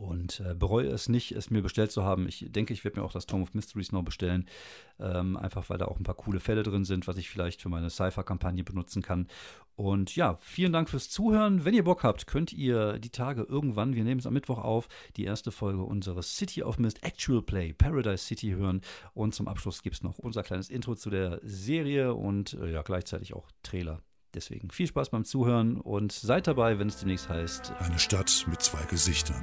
und 0.00 0.40
äh, 0.40 0.54
bereue 0.54 0.88
es 0.88 1.08
nicht, 1.08 1.32
es 1.32 1.50
mir 1.50 1.62
bestellt 1.62 1.90
zu 1.90 2.04
haben. 2.04 2.28
Ich 2.28 2.46
denke, 2.48 2.72
ich 2.72 2.84
werde 2.84 3.00
mir 3.00 3.06
auch 3.06 3.12
das 3.12 3.26
Tome 3.26 3.42
of 3.42 3.54
Mysteries 3.54 3.92
noch 3.92 4.02
bestellen, 4.02 4.46
ähm, 4.98 5.36
einfach 5.36 5.68
weil 5.68 5.78
da 5.78 5.86
auch 5.86 5.98
ein 5.98 6.04
paar 6.04 6.14
coole 6.14 6.40
Fälle 6.40 6.62
drin 6.62 6.84
sind, 6.84 7.06
was 7.06 7.16
ich 7.16 7.28
vielleicht 7.28 7.62
für 7.62 7.68
meine 7.68 7.90
Cypher-Kampagne 7.90 8.64
benutzen 8.64 9.02
kann. 9.02 9.28
Und 9.74 10.16
ja, 10.16 10.38
vielen 10.40 10.72
Dank 10.72 10.88
fürs 10.88 11.10
Zuhören. 11.10 11.64
Wenn 11.64 11.74
ihr 11.74 11.84
Bock 11.84 12.02
habt, 12.02 12.26
könnt 12.26 12.52
ihr 12.52 12.98
die 12.98 13.10
Tage 13.10 13.42
irgendwann, 13.42 13.94
wir 13.94 14.04
nehmen 14.04 14.20
es 14.20 14.26
am 14.26 14.32
Mittwoch 14.32 14.58
auf, 14.58 14.88
die 15.16 15.24
erste 15.24 15.50
Folge 15.50 15.82
unseres 15.82 16.36
City 16.36 16.62
of 16.62 16.78
Mist 16.78 17.02
Actual 17.02 17.42
Play 17.42 17.72
Paradise 17.72 18.24
City 18.24 18.50
hören. 18.50 18.80
Und 19.12 19.34
zum 19.34 19.48
Abschluss 19.48 19.82
gibt 19.82 19.96
es 19.96 20.02
noch 20.02 20.18
unser 20.18 20.42
kleines 20.42 20.70
Intro 20.70 20.94
zu 20.94 21.10
der 21.10 21.40
Serie 21.42 22.14
und 22.14 22.54
äh, 22.54 22.72
ja, 22.72 22.82
gleichzeitig 22.82 23.34
auch 23.34 23.48
Trailer. 23.62 24.00
Deswegen 24.36 24.70
viel 24.70 24.86
Spaß 24.86 25.10
beim 25.10 25.24
Zuhören 25.24 25.80
und 25.80 26.12
seid 26.12 26.46
dabei, 26.46 26.78
wenn 26.78 26.88
es 26.88 26.98
demnächst 26.98 27.28
heißt. 27.28 27.72
Eine 27.78 27.98
Stadt 27.98 28.46
mit 28.48 28.60
zwei 28.60 28.84
Gesichtern. 28.84 29.42